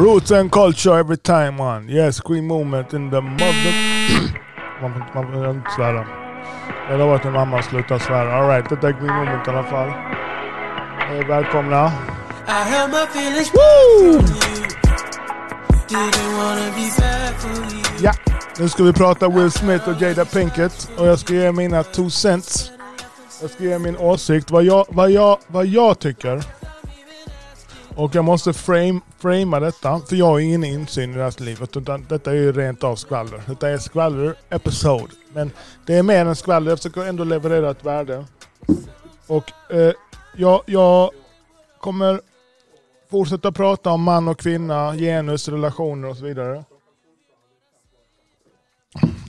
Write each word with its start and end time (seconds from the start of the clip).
Roots 0.00 0.30
and 0.30 0.50
culture 0.50 0.98
every 0.98 1.18
time 1.18 1.56
man. 1.58 1.90
Yes, 1.90 2.16
scream 2.16 2.46
movement 2.46 2.94
in 2.94 3.10
the 3.10 3.20
mother... 3.20 3.72
man 4.80 4.92
får 4.92 5.14
man 5.14 5.32
får 5.32 5.50
inte 5.50 5.70
svära. 5.70 6.06
Det 6.88 6.96
har 6.96 7.06
varit 7.06 7.24
när 7.24 7.30
mamma 7.30 7.62
slutar 7.62 7.98
svära. 7.98 8.34
Alright, 8.34 8.68
detta 8.70 8.88
är 8.88 8.92
Green 8.92 9.16
Moment 9.16 9.46
i 9.46 9.50
alla 9.50 9.64
fall. 9.64 9.88
Eh, 9.88 11.26
välkomna. 11.28 11.92
I 12.46 12.50
held 12.50 12.90
my 12.90 13.02
feelings 13.02 13.50
Woo! 13.54 14.22
Ja, 18.00 18.12
nu 18.58 18.68
ska 18.68 18.82
vi 18.82 18.92
prata 18.92 19.28
Will 19.28 19.50
Smith 19.50 19.88
och 19.88 20.02
Jada 20.02 20.24
Pinkett. 20.24 20.90
Och 20.98 21.06
jag 21.06 21.18
ska 21.18 21.34
ge 21.34 21.52
mina 21.52 21.82
two 21.82 22.08
cents. 22.08 22.70
Jag 23.40 23.50
ska 23.50 23.64
ge 23.64 23.78
min 23.78 23.96
åsikt, 23.96 24.50
vad 24.50 24.64
jag, 24.64 24.86
vad 24.88 25.10
jag, 25.10 25.38
vad 25.46 25.66
jag 25.66 25.98
tycker. 25.98 26.44
Och 28.00 28.14
jag 28.14 28.24
måste 28.24 28.52
frame, 28.52 29.00
framea 29.18 29.60
detta, 29.60 30.00
för 30.08 30.16
jag 30.16 30.26
har 30.26 30.38
ingen 30.38 30.64
insyn 30.64 31.10
i 31.10 31.14
deras 31.14 31.40
liv. 31.40 31.62
Utan 31.62 32.06
detta 32.08 32.30
är 32.30 32.34
ju 32.34 32.52
rent 32.52 32.84
av 32.84 32.96
skvaller. 32.96 33.42
Detta 33.46 33.68
är 33.68 33.78
skvaller 33.78 34.34
episode. 34.50 35.12
Men 35.32 35.50
det 35.86 35.94
är 35.94 36.02
mer 36.02 36.26
än 36.26 36.36
skvaller, 36.36 36.70
jag 36.70 36.78
försöker 36.78 37.04
ändå 37.04 37.24
leverera 37.24 37.70
ett 37.70 37.84
värde. 37.84 38.24
Och 39.26 39.72
eh, 39.72 39.92
jag, 40.36 40.62
jag 40.66 41.10
kommer 41.80 42.20
fortsätta 43.10 43.52
prata 43.52 43.90
om 43.90 44.02
man 44.02 44.28
och 44.28 44.38
kvinna, 44.38 44.94
genus, 44.96 45.48
relationer 45.48 46.08
och 46.08 46.16
så 46.16 46.24
vidare 46.24 46.64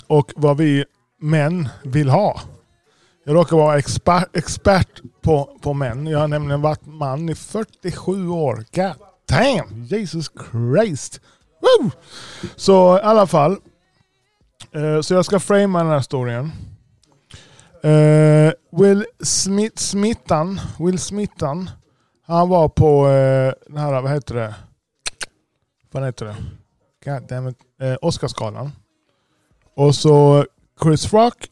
och 0.07 0.31
vad 0.35 0.57
vi 0.57 0.85
män 1.17 1.69
vill 1.83 2.09
ha. 2.09 2.41
Jag 3.23 3.35
råkar 3.35 3.57
vara 3.57 3.77
expert, 3.77 4.35
expert 4.35 5.01
på, 5.21 5.57
på 5.61 5.73
män. 5.73 6.07
Jag 6.07 6.19
har 6.19 6.27
nämligen 6.27 6.61
varit 6.61 6.85
man 6.85 7.29
i 7.29 7.35
47 7.35 8.29
år. 8.29 8.55
God 8.55 8.95
damn! 9.29 9.83
Jesus 9.83 10.31
Christ! 10.51 11.21
Woo! 11.61 11.91
Så 12.55 12.97
i 12.97 13.01
alla 13.01 13.27
fall. 13.27 13.57
Eh, 14.71 15.01
så 15.01 15.13
jag 15.13 15.25
ska 15.25 15.39
framea 15.39 15.83
den 15.83 15.91
här 15.91 16.01
storyn. 16.01 16.51
Eh, 17.83 18.53
Will 18.81 19.05
Smith, 19.23 19.77
Smittan, 19.77 20.59
Will 20.79 20.99
Smittan, 20.99 21.69
han 22.27 22.49
var 22.49 22.69
på 22.69 23.07
eh, 23.07 23.53
den 23.67 23.77
här, 23.77 24.01
vad 24.01 24.11
heter 24.11 24.35
det? 24.35 24.55
Vad 25.91 26.05
heter 26.05 26.25
det? 26.25 26.35
God 27.05 27.27
damn 27.29 27.47
it. 27.47 27.57
Eh, 27.81 27.95
Oscarsgalan. 28.01 28.71
Och 29.75 29.95
så 29.95 30.45
Chris 30.83 31.13
Rock, 31.13 31.47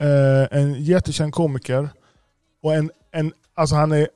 eh, 0.00 0.58
en 0.58 0.84
jättekänd 0.84 1.34
komiker. 1.34 1.88
Och 2.62 2.74
en, 2.74 2.90
en, 3.12 3.32
alltså 3.54 3.74
han 3.74 3.92
är 3.92 4.08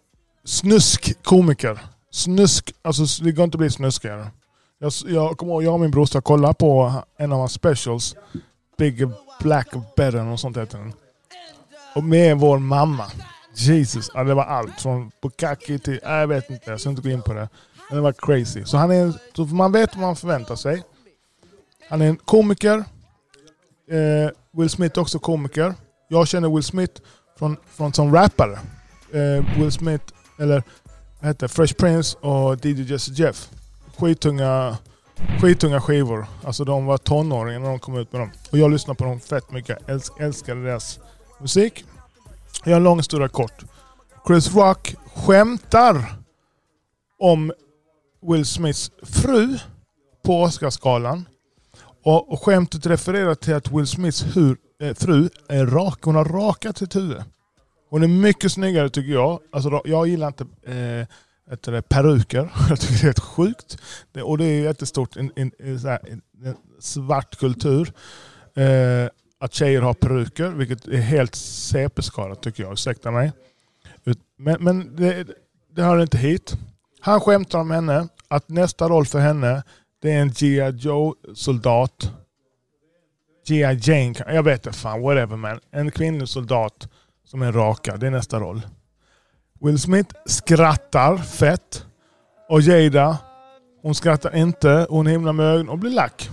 snusk-komiker. 0.45 1.79
Snusk, 2.11 2.75
alltså 2.83 3.25
det 3.25 3.33
går 3.33 3.45
inte 3.45 3.57
att 3.57 3.61
bli 3.61 3.71
snuskigare. 3.71 4.31
Jag, 4.79 4.93
jag 5.07 5.39
kommer 5.39 5.53
ihåg, 5.53 5.63
jag 5.63 5.75
och 5.75 5.81
min 5.81 5.91
brorsa 5.91 6.21
kollade 6.21 6.55
på 6.55 6.93
en 7.17 7.33
av 7.33 7.39
hans 7.39 7.53
specials. 7.53 8.17
Big 8.79 9.09
Black 9.41 9.69
Better 9.97 10.27
och 10.27 10.41
sånt 10.41 10.57
heter 10.57 10.79
den. 10.79 10.93
Och 11.95 12.05
med 12.05 12.39
vår 12.39 12.59
mamma. 12.59 13.05
Jesus, 13.55 14.11
ja, 14.15 14.25
det 14.25 14.35
var 14.35 14.45
allt. 14.45 14.81
Från 14.81 15.11
Bukaki 15.23 15.79
till, 15.79 16.01
nej, 16.05 16.21
jag 16.21 16.27
vet 16.27 16.51
inte, 16.51 16.71
jag 16.71 16.81
ska 16.81 16.91
inte 16.91 17.03
gå 17.03 17.09
in 17.09 17.23
på 17.23 17.33
det. 17.33 17.49
Men 17.89 17.97
det 17.97 18.03
var 18.03 18.13
crazy. 18.13 18.65
Så 18.65 18.77
han 18.77 18.91
är, 18.91 19.13
så 19.37 19.45
man 19.45 19.73
vet 19.73 19.97
vad 19.97 20.03
man 20.03 20.17
förväntar 20.17 20.57
sig. 20.57 20.83
Han 21.89 22.03
är 22.03 22.07
en 22.07 22.17
komiker. 22.17 22.85
Eh, 23.91 24.31
Will 24.53 24.71
Smith 24.71 24.99
är 24.99 25.03
också 25.03 25.19
komiker. 25.19 25.75
Jag 26.09 26.29
känner 26.29 26.49
Will 26.49 26.63
Smith 26.63 27.03
från, 27.39 27.57
från 27.67 27.93
som 27.93 28.15
rappare. 28.15 28.59
Eh, 29.13 29.59
Will 29.59 29.73
Smith, 29.73 30.05
eller 30.39 30.63
vad 31.21 31.29
heter 31.29 31.49
det? 31.49 31.49
Fresh 31.49 31.75
Prince 31.75 32.19
och 32.19 32.65
DJ 32.67 32.83
Jesse 32.83 33.13
Jeff. 33.13 33.51
Skittunga, 33.99 34.77
skittunga 35.41 35.81
skivor. 35.81 36.27
Alltså 36.45 36.65
de 36.65 36.87
var 36.87 36.99
tonåringar 36.99 37.61
när 37.61 37.69
de 37.69 37.79
kom 37.79 37.97
ut 37.97 38.13
med 38.13 38.21
dem. 38.21 38.31
Och 38.51 38.59
jag 38.59 38.71
lyssnade 38.71 38.99
på 38.99 39.05
dem 39.05 39.21
fett 39.21 39.51
mycket. 39.51 39.79
Jag 39.87 39.95
älsk, 39.95 40.13
älskade 40.21 40.63
deras 40.63 41.01
musik. 41.41 41.85
Jag 42.65 42.73
har 42.73 42.77
en 42.77 42.85
lång 42.85 42.99
historia 42.99 43.29
kort. 43.29 43.65
Chris 44.27 44.55
Rock 44.55 44.95
skämtar 45.15 46.05
om 47.19 47.53
Will 48.23 48.47
Smiths 48.47 48.91
fru 49.03 49.59
på 50.25 50.43
Oscarsgalan. 50.43 51.29
Och, 52.09 52.43
skämtet 52.43 52.87
refererar 52.87 53.35
till 53.35 53.55
att 53.55 53.73
Will 53.73 53.87
Smiths 53.87 54.37
hur, 54.37 54.57
eh, 54.81 54.95
fru 54.95 55.29
är 55.49 55.67
rak. 55.67 56.03
Hon 56.03 56.15
har 56.15 56.25
rakat 56.25 56.79
sitt 56.79 56.97
huvud. 56.97 57.23
Hon 57.91 58.03
är 58.03 58.09
mycket 58.09 58.53
snyggare 58.53 58.91
tycker 58.91 59.13
jag. 59.13 59.41
Alltså, 59.53 59.81
jag 59.85 60.09
gillar 60.09 60.27
inte 60.27 60.47
eh, 60.67 61.01
eh 61.75 61.81
peruker. 61.81 62.53
Jag 62.69 62.81
tycker 62.81 62.95
det 62.95 63.01
är 63.01 63.05
helt 63.05 63.21
sjukt. 63.21 63.79
Det, 64.13 64.23
och 64.23 64.39
det 64.39 64.45
är 64.45 64.63
jättestort 64.63 65.17
i 65.17 65.21
en, 65.21 65.33
en, 65.37 65.53
en, 65.59 65.79
här, 65.79 65.99
en, 66.09 66.23
en 66.45 66.57
svart 66.81 67.39
kultur. 67.39 67.93
Eh, 68.57 69.09
att 69.41 69.55
tjejer 69.55 69.83
har 69.83 69.95
peruker, 69.95 70.49
vilket 70.49 70.89
är 70.89 71.01
helt 71.01 71.35
CP-skadat 71.35 72.43
tycker 72.43 72.63
jag. 72.63 72.73
Ursäkta 72.73 73.11
mig. 73.11 73.33
Men, 74.37 74.57
men 74.61 74.97
det, 74.97 75.27
det 75.75 75.83
hör 75.83 76.03
inte 76.03 76.19
hit. 76.19 76.57
Han 77.01 77.21
skämtar 77.21 77.59
om 77.59 77.71
henne, 77.71 78.09
att 78.29 78.49
nästa 78.49 78.89
roll 78.89 79.07
för 79.07 79.19
henne 79.19 79.63
det 80.03 80.13
är 80.13 80.23
en 80.23 80.31
G.I. 80.31 80.71
Joe-soldat. 80.71 82.13
G.I. 83.47 83.79
Jane, 83.83 84.15
jag 84.35 84.43
vet 84.43 84.67
inte 84.67 84.79
fan, 84.79 85.03
whatever 85.03 85.37
man. 85.37 85.61
En 85.71 85.91
kvinnlig 85.91 86.29
soldat 86.29 86.89
som 87.25 87.43
är 87.43 87.53
raka, 87.53 87.97
det 87.97 88.07
är 88.07 88.11
nästa 88.11 88.41
roll. 88.41 88.61
Will 89.61 89.79
Smith 89.79 90.15
skrattar 90.27 91.17
fett. 91.17 91.85
Och 92.49 92.61
Jada, 92.61 93.19
hon 93.83 93.95
skrattar 93.95 94.37
inte, 94.37 94.87
hon 94.91 95.07
himlar 95.07 95.33
med 95.33 95.47
ögonen 95.47 95.69
och 95.69 95.79
blir 95.79 95.91
lack. 95.91 96.31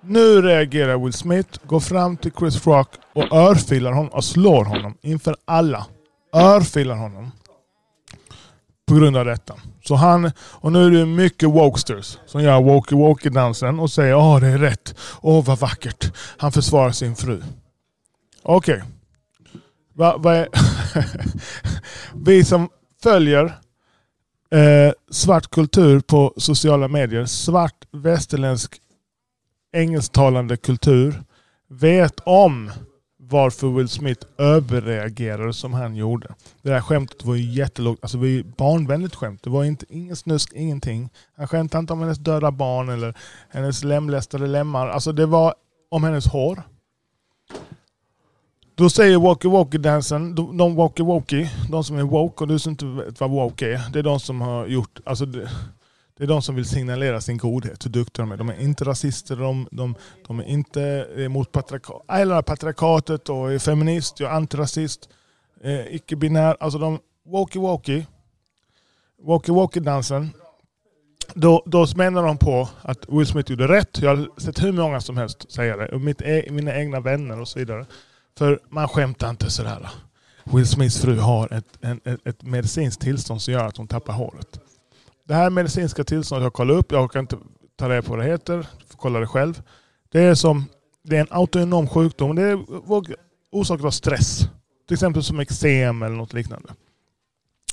Nu 0.00 0.42
reagerar 0.42 0.98
Will 0.98 1.12
Smith, 1.12 1.66
går 1.66 1.80
fram 1.80 2.16
till 2.16 2.32
Chris 2.38 2.66
Rock 2.66 2.88
och 3.14 3.32
örfilar 3.32 3.92
honom 3.92 4.12
och 4.12 4.24
slår 4.24 4.64
honom 4.64 4.98
inför 5.00 5.36
alla. 5.44 5.86
Örfilar 6.34 6.96
honom. 6.96 7.30
På 8.86 8.94
grund 8.94 9.16
av 9.16 9.24
detta. 9.24 9.54
Så 9.84 9.94
han, 9.94 10.30
och 10.38 10.72
nu 10.72 10.86
är 10.86 10.90
det 10.90 11.06
mycket 11.06 11.48
wokesters 11.48 12.18
som 12.26 12.42
gör 12.42 12.60
walkie-walkie-dansen 12.60 13.80
och 13.80 13.90
säger 13.90 14.14
åh 14.14 14.40
det 14.40 14.46
är 14.46 14.58
rätt, 14.58 14.94
åh 15.20 15.44
vad 15.44 15.58
vackert. 15.58 16.12
Han 16.36 16.52
försvarar 16.52 16.90
sin 16.90 17.16
fru. 17.16 17.42
Okej. 18.42 18.82
Va, 19.94 20.16
va 20.16 20.46
Vi 22.14 22.44
som 22.44 22.68
följer 23.02 23.44
eh, 24.50 24.92
svart 25.10 25.50
kultur 25.50 26.00
på 26.00 26.34
sociala 26.36 26.88
medier, 26.88 27.24
svart 27.24 27.86
västerländsk 27.92 28.80
engelsktalande 29.72 30.56
kultur, 30.56 31.22
vet 31.68 32.20
om 32.24 32.70
varför 33.28 33.68
Will 33.68 33.88
Smith 33.88 34.26
överreagerade 34.38 35.52
som 35.52 35.74
han 35.74 35.96
gjorde. 35.96 36.28
Det 36.62 36.70
där 36.70 36.80
skämtet 36.80 37.24
var 37.24 37.34
ju 37.34 37.52
jättelågt, 37.52 37.98
alltså 38.02 38.16
det 38.16 38.20
var 38.20 38.28
ju 38.28 38.42
barnvänligt 38.42 39.14
skämt. 39.14 39.42
Det 39.42 39.50
var 39.50 39.64
inte, 39.64 39.86
ingen 39.88 40.16
snusk, 40.16 40.52
ingenting. 40.52 41.10
Han 41.36 41.48
skämtade 41.48 41.80
inte 41.80 41.92
om 41.92 42.00
hennes 42.00 42.18
döda 42.18 42.50
barn 42.50 42.88
eller 42.88 43.14
hennes 43.48 43.84
lemlästade 43.84 44.46
lemmar. 44.46 44.88
Alltså 44.88 45.12
det 45.12 45.26
var 45.26 45.54
om 45.90 46.04
hennes 46.04 46.26
hår. 46.26 46.62
Då 48.74 48.90
säger 48.90 49.18
Walkie 49.18 49.50
Walkie 49.50 49.80
dansen, 49.80 50.34
de, 50.34 50.76
Walkie 50.76 51.04
Walkie, 51.04 51.50
de 51.70 51.84
som 51.84 51.98
är 51.98 52.02
woke 52.02 52.44
och 52.44 52.48
du 52.48 52.58
som 52.58 52.70
inte 52.70 52.86
vet 52.86 53.20
vad 53.20 53.30
woke 53.30 53.74
är, 53.74 53.80
det 53.92 53.98
är 53.98 54.02
de 54.02 54.20
som 54.20 54.40
har 54.40 54.66
gjort, 54.66 55.00
alltså 55.04 55.26
det, 55.26 55.50
det 56.18 56.24
är 56.24 56.28
de 56.28 56.42
som 56.42 56.54
vill 56.54 56.64
signalera 56.64 57.20
sin 57.20 57.38
godhet, 57.38 57.86
hur 57.86 57.90
duktiga 57.90 58.26
de 58.26 58.32
är. 58.32 58.36
De 58.36 58.48
är 58.48 58.60
inte 58.60 58.84
rasister, 58.84 59.36
de, 59.36 59.68
de, 59.70 59.94
de 60.26 60.38
är 60.40 60.44
inte 60.44 61.06
emot 61.16 61.52
patriarka, 61.52 61.92
äh, 62.08 62.20
eller 62.20 62.42
patriarkatet 62.42 63.28
och 63.28 63.52
är 63.52 63.58
feminist, 63.58 64.20
jag 64.20 64.30
är 64.30 64.34
antirasist, 64.34 65.08
eh, 65.60 65.94
icke-binär. 65.94 66.56
Alltså 66.60 66.78
de 66.78 66.98
walkie 67.26 67.60
walkie, 67.62 68.06
walkie 69.22 69.54
walkie 69.54 69.82
dansen. 69.82 70.30
Då, 71.34 71.62
då 71.66 71.86
menar 71.96 72.22
de 72.22 72.38
på 72.38 72.68
att 72.82 73.08
Will 73.08 73.26
Smith 73.26 73.50
gjorde 73.50 73.68
rätt. 73.68 73.98
Jag 74.02 74.16
har 74.16 74.40
sett 74.40 74.62
hur 74.62 74.72
många 74.72 75.00
som 75.00 75.16
helst 75.16 75.52
säga 75.52 75.76
det. 75.76 75.88
Och 75.88 76.00
mitt, 76.00 76.22
e- 76.22 76.48
mina 76.50 76.76
egna 76.76 77.00
vänner 77.00 77.40
och 77.40 77.48
så 77.48 77.58
vidare. 77.58 77.86
För 78.38 78.60
man 78.68 78.88
skämtar 78.88 79.30
inte 79.30 79.50
sådär. 79.50 79.88
Will 80.44 80.66
Smiths 80.66 81.00
fru 81.00 81.18
har 81.18 81.52
ett, 81.52 81.78
en, 81.80 82.00
ett, 82.04 82.26
ett 82.26 82.42
medicinskt 82.42 83.02
tillstånd 83.02 83.42
som 83.42 83.54
gör 83.54 83.64
att 83.64 83.76
hon 83.76 83.88
tappar 83.88 84.12
håret. 84.12 84.60
Det 85.28 85.34
här 85.34 85.50
medicinska 85.50 86.04
tillståndet 86.04 86.44
jag 86.44 86.52
kollar 86.52 86.74
upp, 86.74 86.92
jag 86.92 87.12
kan 87.12 87.20
inte 87.20 87.38
ta 87.76 87.88
reda 87.88 88.02
på 88.02 88.10
vad 88.10 88.18
det 88.18 88.24
heter, 88.24 88.56
du 88.56 88.86
får 88.86 88.98
kolla 88.98 89.20
det 89.20 89.26
själv. 89.26 89.62
Det 90.08 90.20
är 90.20 90.34
som 90.34 90.64
det 91.08 91.16
är 91.16 91.20
en 91.20 91.26
autonom 91.30 91.88
sjukdom. 91.88 92.36
Det 92.36 92.42
är 92.42 92.58
orsakat 93.50 93.86
av 93.86 93.90
stress. 93.90 94.38
Till 94.86 94.94
exempel 94.94 95.22
som 95.22 95.40
eksem 95.40 96.02
eller 96.02 96.16
något 96.16 96.32
liknande. 96.32 96.68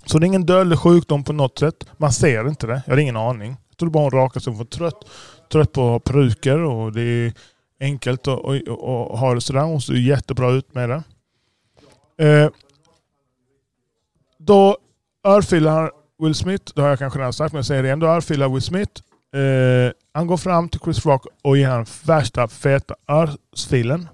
Så 0.06 0.20
det 0.20 0.26
är 0.26 0.28
ingen 0.28 0.46
dödlig 0.46 0.80
sjukdom 0.80 1.24
på 1.24 1.34
något 1.34 1.60
sätt. 1.60 1.86
Man 1.98 2.14
ser 2.14 2.48
inte 2.48 2.68
det. 2.68 2.82
Jag 2.86 2.94
har 2.94 2.98
ingen 2.98 3.18
aning. 3.18 3.56
Jag 3.70 3.78
tror 3.78 3.90
bara 3.90 4.04
hon 4.04 4.12
rakar 4.12 4.40
sig. 4.40 4.52
Hon 4.52 4.58
var 4.58 4.66
trött, 4.66 5.06
trött 5.52 5.72
på 5.72 6.00
peruker 6.00 6.60
och 6.60 6.94
det 6.94 7.02
är 7.02 7.34
enkelt 7.80 8.28
att 8.28 8.40
och, 8.40 8.56
och, 8.68 9.12
och 9.12 9.20
ha 9.20 9.34
det 9.34 9.42
sådär. 9.42 9.62
Hon 9.62 9.82
ser 9.82 9.94
jättebra 9.94 10.52
ut 10.52 10.74
med 10.74 10.90
det. 10.90 11.04
Eh, 12.28 12.50
då 14.38 14.78
örfilar 15.24 15.92
Will 16.20 16.36
Smith, 16.36 16.74
det 16.76 16.82
har 16.82 16.90
jag 16.90 17.00
kanske 17.00 17.20
redan 17.20 17.34
sagt 17.34 17.54
men 17.54 17.58
jag 17.58 17.66
säger 17.66 17.84
det 17.84 17.90
ändå. 17.90 18.06
Då 18.06 18.12
örfilar 18.12 18.50
Will 18.50 18.62
Smith 18.62 19.02
eh, 19.34 19.92
han 20.14 20.28
går 20.28 20.38
fram 20.38 20.70
till 20.70 20.80
Chris 20.80 21.06
Rock 21.06 21.26
och 21.42 21.58
ger 21.58 21.70
honom 21.70 21.86
värsta 22.06 22.48
feta 22.48 22.96
örfilen. 23.08 24.10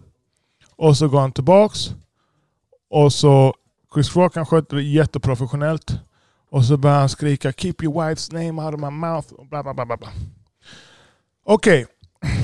Och 0.75 0.97
så 0.97 1.07
går 1.07 1.19
han 1.19 1.31
tillbaks. 1.31 1.89
Och 2.89 3.13
så 3.13 3.53
Chris 3.93 4.15
Rock 4.15 4.35
han 4.35 4.45
sköter 4.45 4.75
det 4.75 4.83
jätteprofessionellt. 4.83 5.91
Och 6.51 6.65
så 6.65 6.77
börjar 6.77 6.99
han 6.99 7.09
skrika 7.09 7.51
“Keep 7.51 7.75
your 7.81 7.95
wife's 7.95 8.33
name 8.33 8.65
out 8.65 8.73
of 8.73 8.81
my 8.81 8.89
mouth” 8.89 9.33
och 9.33 9.45
bla 9.45 9.63
bla 9.63 9.73
bla. 9.73 9.85
bla. 9.85 9.97
Okej, 9.97 10.13
Okej, 11.43 11.85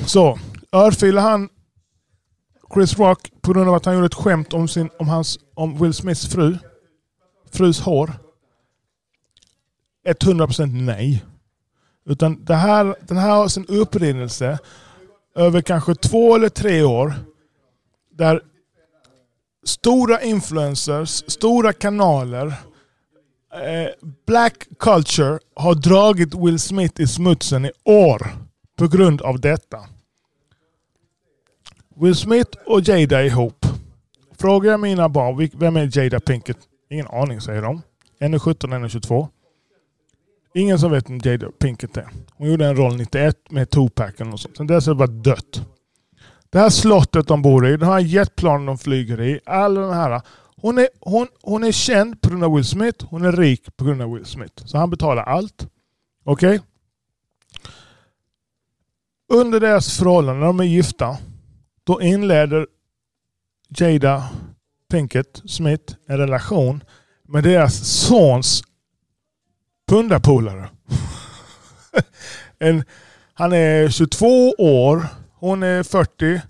så 0.06 0.38
örfilar 0.72 1.22
han 1.22 1.48
Chris 2.74 2.98
Rock 2.98 3.30
på 3.40 3.52
grund 3.52 3.68
av 3.68 3.74
att 3.74 3.84
han 3.84 3.94
gjorde 3.94 4.06
ett 4.06 4.14
skämt 4.14 4.52
om, 4.52 4.68
sin, 4.68 4.90
om, 4.98 5.08
hans, 5.08 5.38
om 5.54 5.78
Will 5.78 5.94
Smiths 5.94 6.28
fru. 6.28 6.58
Frus 7.52 7.80
hår. 7.80 8.12
100% 10.14 10.66
nej. 10.66 11.24
Utan 12.04 12.44
det 12.44 12.54
här, 12.54 12.96
den 13.00 13.16
här 13.16 13.30
har 13.30 13.48
sin 13.48 13.66
upprinnelse 13.66 14.58
över 15.34 15.60
kanske 15.60 15.94
två 15.94 16.34
eller 16.34 16.48
tre 16.48 16.82
år. 16.82 17.14
Där 18.10 18.40
stora 19.64 20.22
influencers, 20.22 21.24
stora 21.26 21.72
kanaler, 21.72 22.46
eh, 23.52 23.88
black 24.26 24.68
culture 24.78 25.38
har 25.56 25.74
dragit 25.74 26.34
Will 26.34 26.58
Smith 26.58 27.00
i 27.00 27.06
smutsen 27.06 27.64
i 27.64 27.70
år 27.84 28.26
på 28.78 28.88
grund 28.88 29.22
av 29.22 29.40
detta. 29.40 29.78
Will 31.96 32.14
Smith 32.14 32.58
och 32.66 32.80
Jada 32.80 33.24
ihop. 33.24 33.66
Frågar 34.38 34.70
jag 34.70 34.80
mina 34.80 35.08
barn, 35.08 35.50
vem 35.54 35.76
är 35.76 35.98
Jada 35.98 36.20
Pinkett? 36.20 36.58
Ingen 36.90 37.06
aning 37.06 37.40
säger 37.40 37.62
de. 37.62 37.82
En 38.18 38.34
är 38.34 38.38
17, 38.38 38.72
en 38.72 38.84
är 38.84 38.88
22. 38.88 39.28
Ingen 40.56 40.78
som 40.78 40.90
vet 40.90 41.10
vem 41.10 41.20
Jada 41.24 41.50
Pinkett 41.50 41.96
är. 41.96 42.08
Hon 42.36 42.50
gjorde 42.50 42.66
en 42.66 42.76
roll 42.76 42.96
91 42.96 43.50
med 43.50 43.70
Tupac 43.70 44.12
och 44.32 44.40
sånt. 44.40 44.56
Sen 44.56 44.66
dess 44.66 44.86
har 44.86 44.94
det 44.94 44.98
varit 44.98 45.24
dött. 45.24 45.66
Det 46.50 46.58
här 46.58 46.70
slottet 46.70 47.28
de 47.28 47.42
bor 47.42 47.66
i, 47.66 47.76
den 47.76 47.88
här 47.88 48.00
jetplanen 48.00 48.66
de 48.66 48.78
flyger 48.78 49.20
i, 49.20 49.40
alla 49.46 49.80
den 49.80 49.94
här. 49.94 50.22
Hon 50.56 50.78
är, 50.78 50.88
hon, 51.00 51.28
hon 51.42 51.64
är 51.64 51.72
känd 51.72 52.20
på 52.20 52.28
grund 52.28 52.44
av 52.44 52.54
Will 52.54 52.64
Smith, 52.64 53.06
hon 53.08 53.24
är 53.24 53.32
rik 53.32 53.76
på 53.76 53.84
grund 53.84 54.02
av 54.02 54.12
Will 54.12 54.24
Smith. 54.24 54.66
Så 54.66 54.78
han 54.78 54.90
betalar 54.90 55.22
allt. 55.22 55.68
Okej? 56.24 56.60
Under 59.32 59.60
deras 59.60 59.98
förhållande, 59.98 60.40
när 60.40 60.46
de 60.46 60.60
är 60.60 60.64
gifta, 60.64 61.18
då 61.84 62.02
inleder 62.02 62.66
Jada 63.68 64.28
Pinkett 64.90 65.42
Smith 65.44 65.94
en 66.08 66.18
relation 66.18 66.84
med 67.28 67.44
deras 67.44 67.74
sons 67.88 68.62
pundarpolare. 69.88 70.68
en, 72.58 72.84
han 73.34 73.52
är 73.52 73.88
22 73.88 74.50
år, 74.58 75.06
hon 75.34 75.62
är 75.62 75.82
40. 75.82 76.40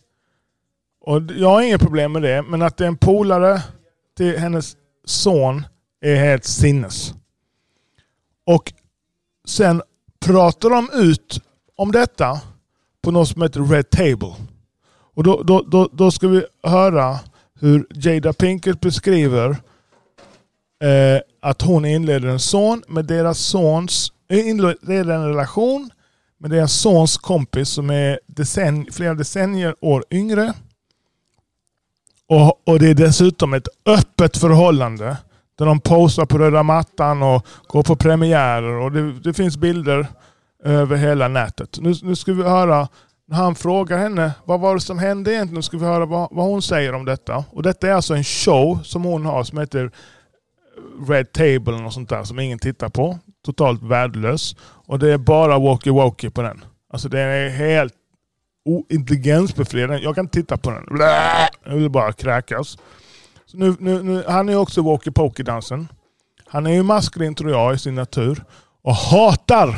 Och 1.01 1.23
jag 1.37 1.49
har 1.49 1.63
inget 1.63 1.81
problem 1.81 2.13
med 2.13 2.23
det, 2.23 2.43
men 2.43 2.63
att 2.63 2.77
det 2.77 2.85
är 2.85 2.89
en 2.89 2.97
polare 2.97 3.63
till 4.17 4.39
hennes 4.39 4.77
son 5.05 5.67
är 6.01 6.17
helt 6.17 6.45
sinnes. 6.45 7.15
Och 8.47 8.73
sen 9.49 9.83
pratar 10.21 10.71
de 10.71 10.91
ut 10.93 11.41
om 11.77 11.93
detta 11.93 12.41
på 13.03 13.11
något 13.11 13.29
som 13.29 13.43
heter 13.43 13.61
Red 13.61 13.91
Table. 13.91 14.35
Och 15.15 15.23
då, 15.23 15.43
då, 15.43 15.63
då, 15.63 15.89
då 15.93 16.11
ska 16.11 16.29
vi 16.29 16.45
höra 16.63 17.19
hur 17.61 17.87
Jada 17.91 18.33
Pinkett 18.33 18.81
beskriver 18.81 19.57
eh, 20.83 21.21
att 21.43 21.63
hon 21.63 21.85
inleder 21.85 22.29
en 22.29 22.39
son 22.39 22.83
med 22.89 23.05
deras 23.05 23.39
sons, 23.39 24.13
eh, 24.29 24.49
inleder 24.49 25.15
en 25.15 25.29
relation 25.29 25.91
med 26.39 26.51
deras 26.51 26.73
sons 26.73 27.17
kompis 27.17 27.69
som 27.69 27.91
är 27.91 28.21
decenn, 28.27 28.87
flera 28.93 29.15
decennier 29.15 29.75
år 29.81 30.05
yngre. 30.11 30.53
Och, 32.29 32.69
och 32.69 32.79
det 32.79 32.89
är 32.89 32.95
dessutom 32.95 33.55
ett 33.55 33.69
öppet 33.87 34.37
förhållande 34.37 35.17
där 35.59 35.67
de 35.67 35.81
posar 35.81 36.27
på 36.27 36.39
röda 36.39 36.63
mattan 36.63 37.23
och 37.23 37.47
går 37.67 37.83
på 37.83 37.97
premiärer 37.97 38.73
och 38.73 38.93
det, 38.93 39.13
det 39.13 39.35
finns 39.35 39.57
bilder 39.57 40.07
över 40.65 40.97
hela 40.97 41.29
nätet. 41.29 41.79
Nu, 41.81 41.95
nu 42.03 42.17
ska 42.17 42.33
vi 42.33 42.43
höra 42.43 42.89
när 43.29 43.37
han 43.37 43.55
frågar 43.55 43.99
henne 43.99 44.33
vad 44.45 44.61
var 44.61 44.75
det 44.75 44.81
som 44.81 44.99
hände 44.99 45.33
egentligen. 45.33 45.55
Nu 45.55 45.63
ska 45.63 45.79
vi 45.79 45.85
höra 45.85 46.07
vad, 46.07 46.29
vad 46.31 46.47
hon 46.47 46.63
säger 46.63 46.95
om 46.95 47.05
detta. 47.05 47.45
Och 47.51 47.63
detta 47.63 47.89
är 47.89 47.93
alltså 47.93 48.15
en 48.15 48.25
show 48.25 48.79
som 48.83 49.05
hon 49.05 49.27
har 49.27 49.45
som 49.45 49.59
heter 49.59 49.91
Red 51.09 51.33
Table 51.33 51.85
och 51.85 51.93
sånt 51.93 52.09
där 52.09 52.25
som 52.25 52.39
ingen 52.39 52.59
tittar 52.59 52.89
på. 52.89 53.19
Totalt 53.45 53.83
värdelös. 53.83 54.57
Och 54.61 54.99
det 54.99 55.13
är 55.13 55.19
bara 55.19 55.59
walkie-walkie 55.59 56.31
på 56.31 56.43
den. 56.43 56.65
Alltså 56.93 57.09
den 57.09 57.29
är 57.29 57.49
helt 57.49 57.95
ointelligensbefriad. 58.65 60.01
Jag 60.01 60.15
kan 60.15 60.25
inte 60.25 60.41
titta 60.41 60.57
på 60.57 60.71
den. 60.71 60.85
Jag 61.65 61.75
vill 61.75 61.91
bara 61.91 62.13
kräkas. 62.13 62.79
Så 63.47 63.59
nu, 63.59 63.77
nu, 63.79 64.03
nu, 64.03 64.25
han 64.29 64.49
är 64.49 64.57
också 64.57 64.83
walkie-pokie-dansen. 64.83 65.89
Han 66.47 66.67
är 66.67 66.73
ju 66.73 66.83
maskulin 66.83 67.35
tror 67.35 67.51
jag 67.51 67.75
i 67.75 67.79
sin 67.79 67.95
natur. 67.95 68.45
Och 68.83 68.95
hatar 68.95 69.77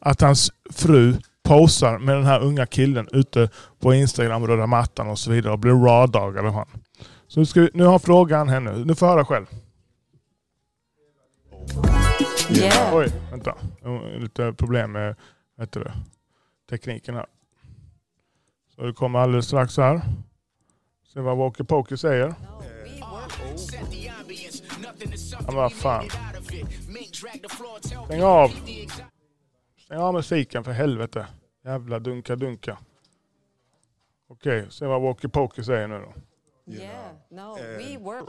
att 0.00 0.20
hans 0.20 0.52
fru 0.72 1.16
posar 1.42 1.98
med 1.98 2.16
den 2.16 2.24
här 2.24 2.40
unga 2.40 2.66
killen 2.66 3.08
ute 3.12 3.48
på 3.80 3.94
Instagram, 3.94 4.46
röda 4.46 4.66
mattan 4.66 5.08
och 5.08 5.18
så 5.18 5.30
vidare 5.30 5.52
och 5.52 5.58
blir 5.58 5.72
radagad 5.72 6.46
av 6.46 6.52
han. 6.54 6.68
Så 7.28 7.40
nu, 7.40 7.46
ska 7.46 7.60
vi, 7.60 7.70
nu 7.74 7.84
har 7.84 7.98
frågan 7.98 8.48
henne. 8.48 8.72
Nu 8.72 8.94
får 8.94 9.08
jag 9.08 9.14
höra 9.14 9.24
själv. 9.24 9.46
Yeah. 12.50 12.94
Oj, 12.94 13.12
vänta. 13.30 13.54
Lite 14.18 14.52
problem 14.52 14.92
med 14.92 15.16
heter 15.58 15.80
det, 15.80 15.92
tekniken 16.70 17.14
här. 17.14 17.26
Så 18.74 18.82
det 18.82 18.92
kommer 18.92 19.18
alldeles 19.18 19.46
strax 19.46 19.76
här. 19.76 20.02
Se 21.12 21.20
vad 21.20 21.36
Walkie 21.36 21.66
Pokey 21.66 21.96
säger. 21.96 22.34
Ja, 25.30 25.52
vad 25.52 25.72
fan. 25.72 26.04
Stäng 28.06 28.22
av. 28.22 28.48
Stäng 29.78 29.98
av 29.98 30.14
musiken 30.14 30.64
för 30.64 30.72
helvete. 30.72 31.26
Jävla 31.64 31.98
dunka 31.98 32.36
dunka. 32.36 32.78
Okej, 34.28 34.66
se 34.70 34.86
vad 34.86 35.02
Walkie 35.02 35.30
Pokey 35.30 35.64
säger 35.64 35.88
nu 35.88 35.98
då. 35.98 36.12
Yeah. 36.72 37.12
No, 37.30 37.56
we 37.56 37.98
were. 37.98 38.22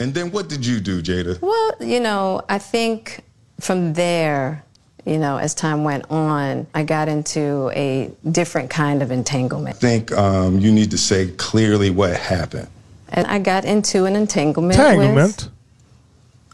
And 0.00 0.14
then 0.14 0.30
what 0.32 0.48
did 0.48 0.64
you 0.64 0.80
do, 0.80 1.02
Jada? 1.02 1.40
Well, 1.42 1.74
you 1.78 2.00
know, 2.00 2.40
I 2.48 2.58
think 2.58 3.20
from 3.60 3.92
there, 3.92 4.64
you 5.04 5.18
know, 5.18 5.36
as 5.36 5.54
time 5.54 5.84
went 5.84 6.10
on, 6.10 6.66
I 6.74 6.84
got 6.84 7.08
into 7.08 7.70
a 7.74 8.10
different 8.30 8.70
kind 8.70 9.02
of 9.02 9.10
entanglement. 9.10 9.76
I 9.76 9.78
think 9.78 10.10
um, 10.12 10.58
you 10.58 10.72
need 10.72 10.90
to 10.92 10.98
say 10.98 11.28
clearly 11.36 11.90
what 11.90 12.16
happened. 12.16 12.68
And 13.10 13.26
I 13.26 13.40
got 13.40 13.66
into 13.66 14.06
an 14.06 14.16
entanglement, 14.16 14.78
with 14.78 14.86
Entanglement? 14.86 15.48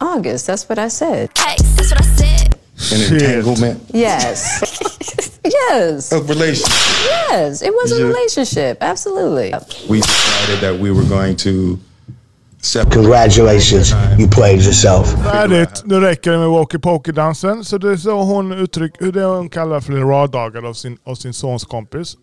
August. 0.00 0.46
That's 0.48 0.68
what 0.68 0.78
I 0.78 0.88
said. 0.88 1.30
Hey, 1.38 1.54
that's 1.58 1.90
what 1.92 2.00
I 2.00 2.04
said. 2.04 2.54
An 2.54 2.58
Shit. 2.78 3.22
entanglement 3.22 3.82
Yes. 3.92 5.40
yes. 5.44 6.12
of 6.12 6.28
relationship. 6.28 6.72
Yes. 7.04 7.62
It 7.62 7.72
was 7.72 7.92
a 7.92 8.04
relationship. 8.04 8.78
Absolutely. 8.80 9.54
We 9.88 10.00
decided 10.00 10.60
that 10.60 10.78
we 10.80 10.90
were 10.90 11.04
going 11.04 11.36
to 11.36 11.76
separate. 11.76 11.92
Congratulations, 12.74 13.92
you 14.18 14.30
played 14.30 14.62
yourself. 14.62 15.24
Färdigt. 15.24 15.82
Nu 15.84 16.00
räcker 16.00 16.32
det 16.32 16.38
med 16.38 16.48
Walkie 16.48 16.80
Pokey 16.80 17.12
dansen. 17.12 17.64
Så 17.64 17.78
det 17.78 17.90
är 17.90 17.96
så 17.96 18.22
hon 18.22 18.52
uttrycker, 18.52 19.04
hur 19.04 19.12
det 19.12 19.24
hon 19.24 19.48
kallar 19.48 19.80
för 19.80 19.92
raw-dagad 19.92 20.64
av 20.66 20.74
sin, 20.74 20.98
av 21.04 21.14
sin 21.14 21.32
sons 21.32 21.64
kompis. 21.64 22.16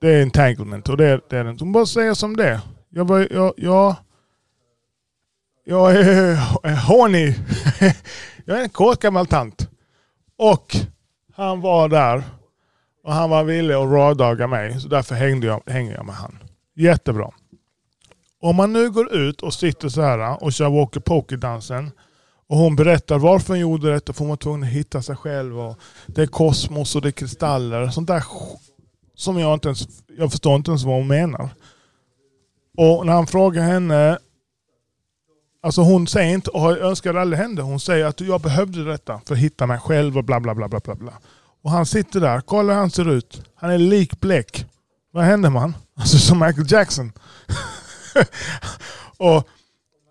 Det 0.00 0.08
är 0.08 0.22
entanglement 0.22 0.88
och 0.88 0.96
det 0.96 1.06
är, 1.06 1.20
det 1.30 1.36
är 1.36 1.50
inte. 1.50 1.64
Hon 1.64 1.72
bara 1.72 1.86
säger 1.86 2.14
som 2.14 2.36
det. 2.36 2.60
Jag 2.90 3.08
var, 3.08 3.28
jag, 3.30 3.52
jag, 3.56 3.96
jag 5.64 5.96
är, 5.96 6.30
är 6.62 6.86
horny. 6.86 7.34
jag 8.44 8.58
är 8.58 8.62
en 8.62 8.68
kåt 8.68 9.02
gammal 9.02 9.26
tant. 9.26 9.68
Och 10.38 10.76
han 11.36 11.60
var 11.60 11.88
där 11.88 12.22
och 13.04 13.12
han 13.12 13.30
var 13.30 13.44
villig 13.44 13.74
att 13.74 13.90
rawdaga 13.90 14.46
mig. 14.46 14.80
Så 14.80 14.88
därför 14.88 15.14
hängde 15.14 15.46
jag, 15.46 15.62
hänger 15.66 15.94
jag 15.94 16.06
med 16.06 16.14
han. 16.14 16.38
Jättebra. 16.76 17.30
Om 18.40 18.56
man 18.56 18.72
nu 18.72 18.90
går 18.90 19.12
ut 19.14 19.42
och 19.42 19.54
sitter 19.54 19.88
så 19.88 20.02
här 20.02 20.18
eh, 20.18 20.32
och 20.32 20.52
kör 20.52 20.68
walkie-poker 20.68 21.36
dansen 21.36 21.90
och 22.48 22.56
hon 22.56 22.76
berättar 22.76 23.18
varför 23.18 23.48
hon 23.48 23.60
gjorde 23.60 23.92
detta, 23.92 24.12
för 24.12 24.18
hon 24.18 24.28
var 24.28 24.36
tvungen 24.36 24.62
att 24.62 24.74
hitta 24.74 25.02
sig 25.02 25.16
själv. 25.16 25.58
Och 25.60 25.78
det 26.06 26.22
är 26.22 26.26
kosmos 26.26 26.96
och 26.96 27.02
det 27.02 27.08
är 27.08 27.12
kristaller. 27.12 27.88
Sånt 27.88 28.08
där 28.08 28.24
som 29.14 29.38
jag 29.38 29.54
inte 29.54 29.68
ens, 29.68 29.88
jag 30.18 30.30
förstår 30.30 30.56
inte 30.56 30.70
ens 30.70 30.84
vad 30.84 30.94
hon 30.94 31.06
menar. 31.06 31.48
Och 32.76 33.06
när 33.06 33.12
han 33.12 33.26
frågar 33.26 33.62
henne, 33.62 34.18
alltså 35.62 35.80
hon 35.80 36.06
säger 36.06 36.34
inte, 36.34 36.50
och 36.50 36.60
jag 36.60 36.78
önskar 36.78 37.12
det 37.12 37.20
aldrig 37.20 37.40
hände, 37.40 37.62
hon 37.62 37.80
säger 37.80 38.04
att 38.04 38.20
jag 38.20 38.40
behövde 38.40 38.84
detta 38.84 39.20
för 39.26 39.34
att 39.34 39.40
hitta 39.40 39.66
mig 39.66 39.78
själv 39.78 40.18
och 40.18 40.24
bla 40.24 40.40
bla 40.40 40.54
bla 40.54 40.68
bla 40.68 40.80
bla. 40.80 40.94
bla. 40.94 41.12
Och 41.62 41.70
han 41.70 41.86
sitter 41.86 42.20
där, 42.20 42.40
kolla 42.40 42.72
hur 42.72 42.80
han 42.80 42.90
ser 42.90 43.10
ut. 43.10 43.42
Han 43.54 43.70
är 43.70 43.78
likblek. 43.78 44.66
Vad 45.12 45.24
händer 45.24 45.50
man? 45.50 45.74
Alltså 46.00 46.18
som 46.18 46.38
Michael 46.38 46.72
Jackson. 46.72 47.12
och 49.16 49.48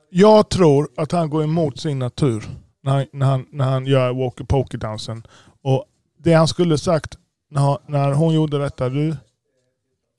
jag 0.09 0.49
tror 0.49 0.89
att 0.97 1.11
han 1.11 1.29
går 1.29 1.43
emot 1.43 1.79
sin 1.79 1.99
natur 1.99 2.43
när 2.83 2.91
han, 2.91 3.05
när 3.13 3.25
han, 3.25 3.45
när 3.51 3.65
han 3.65 3.85
gör 3.85 4.13
walkie-pokie-dansen. 4.13 5.23
Och 5.61 5.85
det 6.17 6.33
han 6.33 6.47
skulle 6.47 6.77
sagt 6.77 7.17
när, 7.49 7.77
när 7.87 8.11
hon 8.11 8.33
gjorde 8.33 8.59
detta. 8.59 8.89
Du, 8.89 9.15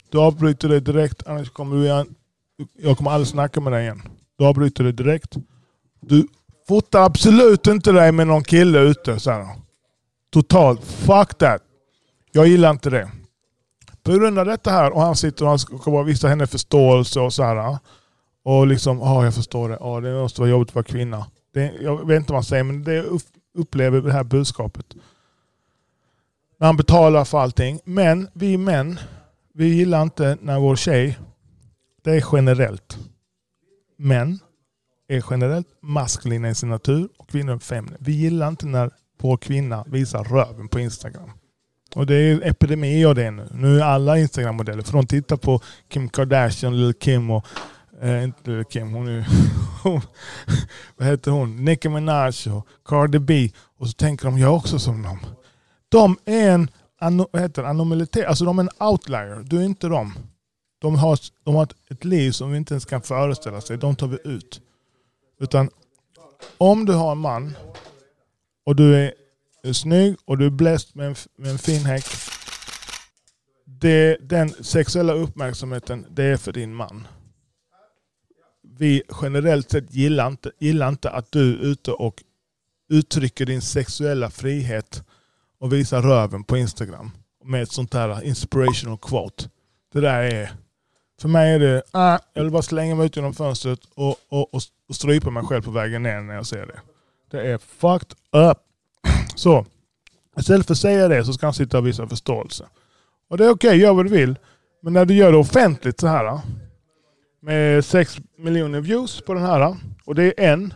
du 0.09 0.19
avbryter 0.19 0.69
det 0.69 0.79
direkt 0.79 1.27
annars 1.27 1.49
kommer 1.49 1.75
vi. 1.75 2.05
Jag 2.81 2.97
kommer 2.97 3.11
aldrig 3.11 3.27
snacka 3.27 3.61
med 3.61 3.73
dig 3.73 3.83
igen. 3.83 4.01
Du 4.37 4.45
avbryter 4.45 4.83
det 4.83 4.91
direkt. 4.91 5.35
Du 6.01 6.27
fotar 6.67 7.05
absolut 7.05 7.67
inte 7.67 7.91
dig 7.91 8.11
med 8.11 8.27
någon 8.27 8.43
kille 8.43 8.79
ute. 8.79 9.17
Totalt. 10.31 10.83
Fuck 10.83 11.37
that. 11.37 11.61
Jag 12.31 12.47
gillar 12.47 12.71
inte 12.71 12.89
det. 12.89 13.11
På 14.03 14.11
grund 14.11 14.39
av 14.39 14.45
detta 14.45 14.71
här 14.71 14.91
och 14.91 15.01
han 15.01 15.15
sitter 15.15 15.43
och 15.43 15.49
han 15.49 15.59
ska 15.59 15.91
bara 15.91 16.03
visa 16.03 16.27
henne 16.27 16.47
förståelse 16.47 17.19
och 17.19 17.33
så 17.33 17.43
här. 17.43 17.77
Och 18.43 18.67
liksom, 18.67 18.99
ja 18.99 19.23
jag 19.23 19.35
förstår 19.35 19.69
det. 19.69 19.77
Ja, 19.79 19.99
det 19.99 20.13
måste 20.13 20.41
vara 20.41 20.49
jobbigt 20.49 20.69
att 20.69 20.75
vara 20.75 20.85
kvinna. 20.85 21.25
Det, 21.53 21.73
jag 21.81 22.07
vet 22.07 22.17
inte 22.17 22.31
vad 22.33 22.37
han 22.37 22.43
säger 22.43 22.63
men 22.63 22.83
det 22.83 23.05
upplever 23.57 24.01
det 24.01 24.13
här 24.13 24.23
budskapet. 24.23 24.85
När 26.59 26.67
han 26.67 26.77
betalar 26.77 27.25
för 27.25 27.39
allting. 27.39 27.79
Men 27.83 28.27
vi 28.33 28.57
män, 28.57 28.99
vi 29.53 29.65
gillar 29.65 30.01
inte 30.01 30.37
när 30.41 30.59
vår 30.59 30.75
tjej, 30.75 31.19
det 32.03 32.11
är 32.11 32.25
generellt. 32.31 32.97
Män 33.97 34.39
är 35.07 35.23
generellt 35.29 35.67
maskulina 35.81 36.49
i 36.49 36.55
sin 36.55 36.69
natur 36.69 37.09
och 37.17 37.29
kvinnor 37.29 37.53
är 37.53 37.59
feminina. 37.59 37.97
Vi 37.99 38.11
gillar 38.11 38.47
inte 38.47 38.65
när 38.65 38.91
vår 39.21 39.37
kvinna 39.37 39.83
visar 39.87 40.23
röven 40.23 40.67
på 40.67 40.79
Instagram. 40.79 41.31
Och 41.95 42.05
det 42.05 42.15
är 42.15 42.47
epidemi 42.47 43.05
av 43.05 43.15
det 43.15 43.31
nu. 43.31 43.47
Nu 43.53 43.79
är 43.79 43.83
alla 43.83 44.17
Instagram-modeller, 44.17 44.83
för 44.83 44.93
de 44.93 45.07
tittar 45.07 45.37
på 45.37 45.61
Kim 45.89 46.09
Kardashian, 46.09 46.77
Lil 46.77 46.93
Kim 46.93 47.31
och 47.31 47.45
Eh, 48.01 48.23
inte 48.23 48.51
Lil 48.51 48.65
Kim, 48.65 48.93
hon 48.93 49.07
är 49.07 49.27
Vad 50.97 51.07
heter 51.07 51.31
hon? 51.31 51.65
Nicki 51.65 51.89
Minaj 51.89 52.33
och 52.53 52.67
Cardi 52.85 53.19
B. 53.19 53.49
Och 53.77 53.87
så 53.87 53.93
tänker 53.93 54.25
de, 54.25 54.37
jag 54.37 54.51
är 54.51 54.55
också 54.55 54.79
som 54.79 55.01
dem. 55.01 55.19
De 55.89 56.17
är 56.25 56.51
en 56.51 56.69
ano, 56.99 57.27
heter, 57.33 57.63
anomalitet, 57.63 58.25
alltså 58.25 58.45
de 58.45 58.59
är 58.59 58.63
en 58.63 58.87
outlier. 58.87 59.43
Du 59.43 59.57
är 59.57 59.63
inte 59.63 59.87
dem. 59.87 60.13
De 60.79 60.95
har, 60.95 61.19
de 61.43 61.55
har 61.55 61.67
ett 61.89 62.05
liv 62.05 62.31
som 62.31 62.51
vi 62.51 62.57
inte 62.57 62.73
ens 62.73 62.85
kan 62.85 63.01
föreställa 63.01 63.61
sig. 63.61 63.77
De 63.77 63.95
tar 63.95 64.07
vi 64.07 64.17
ut. 64.23 64.61
Utan 65.39 65.69
om 66.57 66.85
du 66.85 66.93
har 66.93 67.11
en 67.11 67.17
man 67.17 67.57
och 68.65 68.75
du 68.75 68.95
är, 68.95 69.13
är 69.63 69.73
snygg 69.73 70.15
och 70.25 70.37
du 70.37 70.45
är 70.45 70.49
bläst 70.49 70.95
med 70.95 71.07
en, 71.07 71.15
med 71.37 71.51
en 71.51 71.57
fin 71.57 71.85
häck. 71.85 72.05
Det, 73.65 74.17
den 74.21 74.49
sexuella 74.49 75.13
uppmärksamheten, 75.13 76.05
det 76.09 76.23
är 76.23 76.37
för 76.37 76.51
din 76.51 76.75
man 76.75 77.07
vi 78.81 79.03
generellt 79.21 79.71
sett 79.71 79.93
gillar 79.93 80.27
inte, 80.27 80.51
gillar 80.59 80.89
inte 80.89 81.09
att 81.09 81.31
du 81.31 81.53
är 81.53 81.65
ute 81.65 81.91
och 81.91 82.23
uttrycker 82.89 83.45
din 83.45 83.61
sexuella 83.61 84.29
frihet 84.29 85.03
och 85.59 85.73
visar 85.73 86.01
röven 86.01 86.43
på 86.43 86.57
Instagram 86.57 87.11
med 87.43 87.61
ett 87.61 87.71
sånt 87.71 87.93
här 87.93 88.23
inspirational 88.23 88.97
quote. 88.97 89.49
Det 89.93 90.01
där 90.01 90.23
är, 90.23 90.51
för 91.21 91.29
mig 91.29 91.53
är 91.53 91.59
det, 91.59 91.83
ah, 91.91 92.19
jag 92.33 92.43
vill 92.43 92.51
bara 92.51 92.61
slänga 92.61 92.95
mig 92.95 93.05
ut 93.05 93.15
genom 93.15 93.33
fönstret 93.33 93.79
och, 93.95 94.15
och, 94.29 94.53
och, 94.53 94.61
och 94.89 94.95
strypa 94.95 95.29
mig 95.29 95.43
själv 95.43 95.61
på 95.61 95.71
vägen 95.71 96.03
ner 96.03 96.21
när 96.21 96.35
jag 96.35 96.45
ser 96.45 96.65
det. 96.65 96.79
Det 97.31 97.51
är 97.51 97.57
fucked 97.57 98.17
up. 98.31 98.57
Så, 99.35 99.65
istället 100.37 100.67
för 100.67 100.73
att 100.73 100.77
säga 100.77 101.07
det 101.07 101.25
så 101.25 101.33
ska 101.33 101.45
han 101.45 101.53
sitta 101.53 101.77
och 101.77 101.87
visa 101.87 102.07
förståelse. 102.07 102.65
Och 103.29 103.37
det 103.37 103.45
är 103.45 103.49
okej, 103.49 103.69
okay, 103.69 103.79
gör 103.79 103.93
vad 103.93 104.05
du 104.05 104.09
vill. 104.09 104.35
Men 104.83 104.93
när 104.93 105.05
du 105.05 105.13
gör 105.13 105.31
det 105.31 105.37
offentligt 105.37 105.99
så 105.99 106.07
här 106.07 106.39
med 107.41 107.85
6 107.85 108.17
miljoner 108.37 108.81
views 108.81 109.21
på 109.21 109.33
den 109.33 109.43
här. 109.43 109.75
Och 110.05 110.15
det 110.15 110.23
är 110.23 110.53
en, 110.53 110.73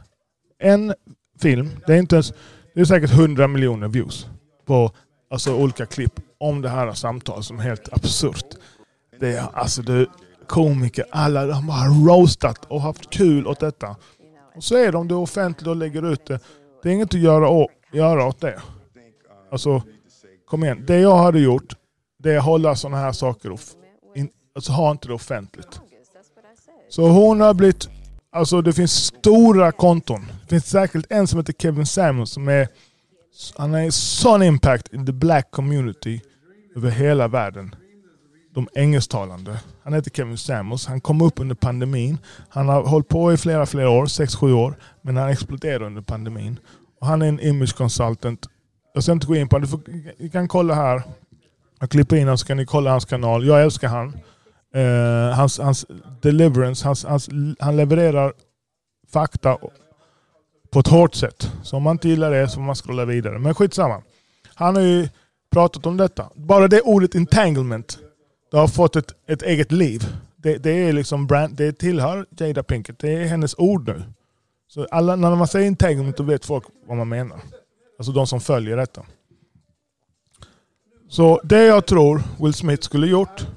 en 0.60 0.94
film. 1.42 1.70
Det 1.88 1.94
är, 1.94 1.98
inte 1.98 2.16
ens, 2.16 2.34
det 2.74 2.82
är 2.82 2.86
säkert 2.86 3.12
100 3.12 3.48
miljoner 3.48 3.88
views 3.88 4.28
på 4.66 4.92
alltså, 5.30 5.56
olika 5.56 5.86
klipp 5.86 6.20
om 6.38 6.62
det 6.62 6.70
här 6.70 6.94
samtalet 6.94 7.46
som 7.46 7.60
är 7.60 7.64
helt 7.64 7.94
absurt. 7.94 8.56
Det 9.20 9.34
är 9.38 9.48
alltså 9.54 9.82
det, 9.82 10.08
komiker, 10.48 11.06
alla 11.12 11.46
de 11.46 11.70
har 11.70 12.08
roastat 12.08 12.66
och 12.68 12.82
haft 12.82 13.10
kul 13.10 13.48
åt 13.48 13.60
detta. 13.60 13.96
Och 14.56 14.64
så 14.64 14.76
är 14.76 14.92
det 14.92 14.98
om 14.98 15.08
du 15.08 15.16
är 15.16 15.20
offentlig 15.20 15.70
och 15.70 15.76
lägger 15.76 16.12
ut 16.12 16.26
det. 16.26 16.40
Det 16.84 16.90
är 16.90 16.94
inget 16.94 17.14
att 17.14 17.20
göra, 17.20 17.68
göra 17.96 18.28
åt 18.28 18.42
det. 18.42 18.62
Alltså, 19.52 19.84
kom 20.46 20.64
igen. 20.64 20.84
Det 20.88 21.00
jag 21.00 21.18
hade 21.18 21.40
gjort, 21.40 21.74
det 22.20 22.34
är 22.34 22.38
att 22.38 22.44
hålla 22.44 22.75
sådana 22.75 22.98
här 22.98 23.12
saker, 23.12 23.58
in, 24.16 24.30
alltså 24.56 24.72
ha 24.72 24.92
inte 24.92 25.08
det 25.08 25.14
offentligt. 25.14 25.82
Så 26.90 27.08
hon 27.08 27.42
har 27.42 27.54
blivit... 27.54 27.90
Alltså 28.32 28.62
det 28.62 28.74
finns 28.74 28.92
stora 28.92 29.72
konton. 29.72 30.32
Det 30.42 30.48
finns 30.48 30.70
säkert 30.70 31.06
en 31.10 31.28
som 31.28 31.40
heter 31.40 31.54
Kevin 31.54 31.86
Samuels 31.86 32.32
som 32.32 32.48
är... 32.48 32.68
Han 33.56 33.74
har 33.74 33.80
en 33.80 33.92
sån 33.92 34.44
impact 34.44 34.94
in 34.94 35.06
the 35.06 35.12
black 35.12 35.52
community 35.52 36.22
över 36.75 36.90
hela 36.90 37.28
världen. 37.28 37.75
De 38.54 38.68
engelsktalande. 38.75 39.60
Han 39.84 39.94
heter 39.94 40.12
Kevin 40.12 40.38
Samuels. 40.38 40.86
Han 40.86 41.02
kom 41.02 41.22
upp 41.22 41.40
under 41.40 41.56
pandemin. 41.56 42.18
Han 42.50 42.70
har 42.70 42.84
hållit 42.84 43.08
på 43.08 43.34
i 43.34 43.38
flera, 43.38 43.66
flera 43.66 43.90
år, 43.90 44.06
6-7 44.06 44.54
år. 44.54 44.78
Men 45.02 45.18
han 45.18 45.30
exploderade 45.30 45.86
under 45.86 46.02
pandemin. 46.02 46.60
Han 47.02 47.22
är 47.22 47.28
en 47.28 47.40
image 47.40 47.75
consultant. 47.75 48.48
Jag 48.94 49.04
ska 49.04 49.12
inte 49.12 49.28
gå 49.28 49.36
in 49.36 49.50
på 49.50 49.60
det. 49.60 49.68
Ni 50.18 50.30
kan 50.30 50.48
kolla 50.48 50.74
här. 50.74 51.04
Jag 51.80 51.90
klipper 51.90 52.16
in 52.16 52.24
honom 52.24 52.38
så 52.38 52.46
kan 52.46 52.58
ni 52.58 52.66
kolla 52.66 52.92
hans 52.92 53.06
kanal. 53.06 53.48
Jag 53.48 53.64
älskar 53.64 53.88
han. 53.88 54.18
Uh, 54.75 55.34
hans, 55.34 55.60
hans 55.60 55.86
deliverance, 56.22 56.88
hans, 56.88 57.06
hans, 57.06 57.30
han 57.60 57.78
levererar 57.78 58.34
fakta 59.14 59.58
på 60.72 60.80
ett 60.80 60.88
hårt 60.88 61.16
sätt. 61.16 61.52
Så 61.64 61.78
om 61.78 61.84
man 61.84 61.92
inte 61.92 62.10
gillar 62.10 62.32
det 62.32 62.48
så 62.48 62.56
får 62.56 62.62
man 62.62 62.75
scrolla 62.75 63.06
vidare. 63.06 63.40
Men 63.40 63.54
skitsamma. 63.54 64.02
Han 64.56 64.75
har 64.75 64.84
ju 64.84 65.10
pratat 65.52 65.86
om 65.86 65.98
detta. 65.98 66.30
Bara 66.36 66.68
det 66.68 66.82
ordet 66.82 67.16
entanglement, 67.16 68.00
det 68.52 68.58
har 68.58 68.68
fått 68.68 68.96
ett, 68.96 69.12
ett 69.28 69.42
eget 69.42 69.72
liv. 69.72 70.08
Det, 70.36 70.58
det 70.58 70.72
är 70.72 70.94
liksom 70.94 71.28
brand, 71.28 71.56
det 71.56 71.80
tillhör 71.80 72.25
Jada 72.38 72.64
Pinkett. 72.64 73.00
Det 73.00 73.14
är 73.14 73.25
hennes 73.25 73.56
ord 73.58 73.88
nu. 73.88 74.04
Så 74.67 74.86
alla, 74.91 75.15
när 75.15 75.36
man 75.36 75.48
säger 75.48 75.67
entanglement 75.67 76.17
då 76.17 76.24
vet 76.24 76.45
folk 76.45 76.63
vad 76.88 76.98
man 76.98 77.10
menar. 77.10 77.41
Alltså 77.98 78.12
de 78.12 78.27
som 78.27 78.41
följer 78.41 78.77
detta. 78.77 79.05
Så 81.10 81.41
det 81.43 81.63
jag 81.63 81.86
tror 81.86 82.22
Will 82.39 82.53
Smith 82.53 82.84
skulle 82.84 83.07
gjort 83.07 83.48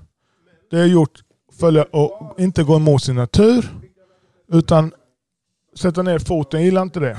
det 0.70 0.78
är 0.78 0.86
gjort 0.86 1.22
följa 1.60 1.82
att 1.82 2.38
inte 2.40 2.62
gå 2.62 2.76
emot 2.76 3.02
sin 3.02 3.16
natur. 3.16 3.68
Utan 4.52 4.92
sätta 5.76 6.02
ner 6.02 6.18
foten. 6.18 6.60
Jag 6.60 6.64
gillar 6.64 6.82
inte 6.82 7.00
det. 7.00 7.18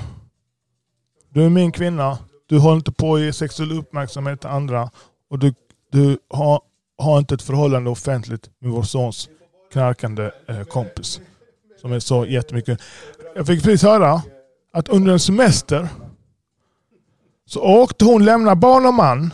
Du 1.30 1.46
är 1.46 1.50
min 1.50 1.72
kvinna. 1.72 2.18
Du 2.48 2.60
håller 2.60 2.76
inte 2.76 2.92
på 2.92 3.16
att 3.16 3.22
ge 3.22 3.34
sexuell 3.34 3.80
uppmärksamhet 3.80 4.42
till 4.42 4.50
andra. 4.50 4.90
Och 5.30 5.40
du, 5.40 5.54
du 5.92 6.20
har, 6.30 6.62
har 6.98 7.20
inte 7.20 7.36
ett 7.36 7.42
förhållande 7.42 7.90
offentligt 7.90 8.50
med 8.60 8.72
vår 8.72 8.84
sons 8.84 9.30
knarkande 9.72 10.32
eh, 10.48 10.64
kompis. 10.64 11.22
Som 11.82 11.92
är 11.92 12.00
så 12.00 12.26
jättemycket. 12.26 12.80
Jag 13.36 13.48
fick 13.48 13.64
precis 13.64 13.84
höra 13.84 14.22
att 14.74 14.90
under 14.90 15.12
en 15.14 15.20
semester 15.20 15.88
så 17.46 17.62
åkte 17.62 18.06
hon 18.06 18.26
lämna 18.26 18.56
barn 18.56 18.86
och 18.86 18.94
man 18.94 19.34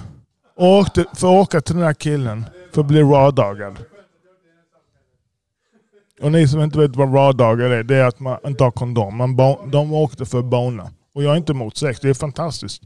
och 0.55 0.79
åkte 0.79 1.05
för 1.13 1.27
att 1.27 1.47
åka 1.47 1.61
till 1.61 1.75
den 1.75 1.83
här 1.83 1.93
killen 1.93 2.45
för 2.73 2.81
att 2.81 2.87
bli 2.87 3.01
rawdagad. 3.01 3.77
Och 6.21 6.31
ni 6.31 6.47
som 6.47 6.61
inte 6.61 6.79
vet 6.79 6.95
vad 6.95 7.13
raw-dagar 7.13 7.69
är, 7.69 7.83
det 7.83 7.95
är 7.95 8.03
att 8.03 8.19
man 8.19 8.37
inte 8.45 8.63
har 8.63 8.71
kondom. 8.71 9.17
Man 9.17 9.35
de 9.71 9.93
åkte 9.93 10.25
för 10.25 10.39
att 10.39 10.45
bona. 10.45 10.91
Och 11.13 11.23
jag 11.23 11.33
är 11.33 11.37
inte 11.37 11.51
emot 11.51 11.77
sex, 11.77 11.99
det 11.99 12.09
är 12.09 12.13
fantastiskt. 12.13 12.81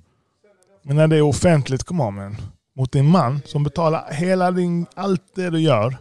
Men 0.84 0.96
när 0.96 1.08
det 1.08 1.18
är 1.18 1.22
offentligt, 1.22 1.84
kom 1.84 2.02
on 2.02 2.16
man. 2.16 2.38
Mot 2.76 2.92
din 2.92 3.06
man 3.06 3.42
som 3.46 3.64
betalar 3.64 4.12
hela 4.12 4.52
din, 4.52 4.86
allt 4.96 5.22
det 5.36 5.50
du 5.50 5.60
gör. 5.60 5.98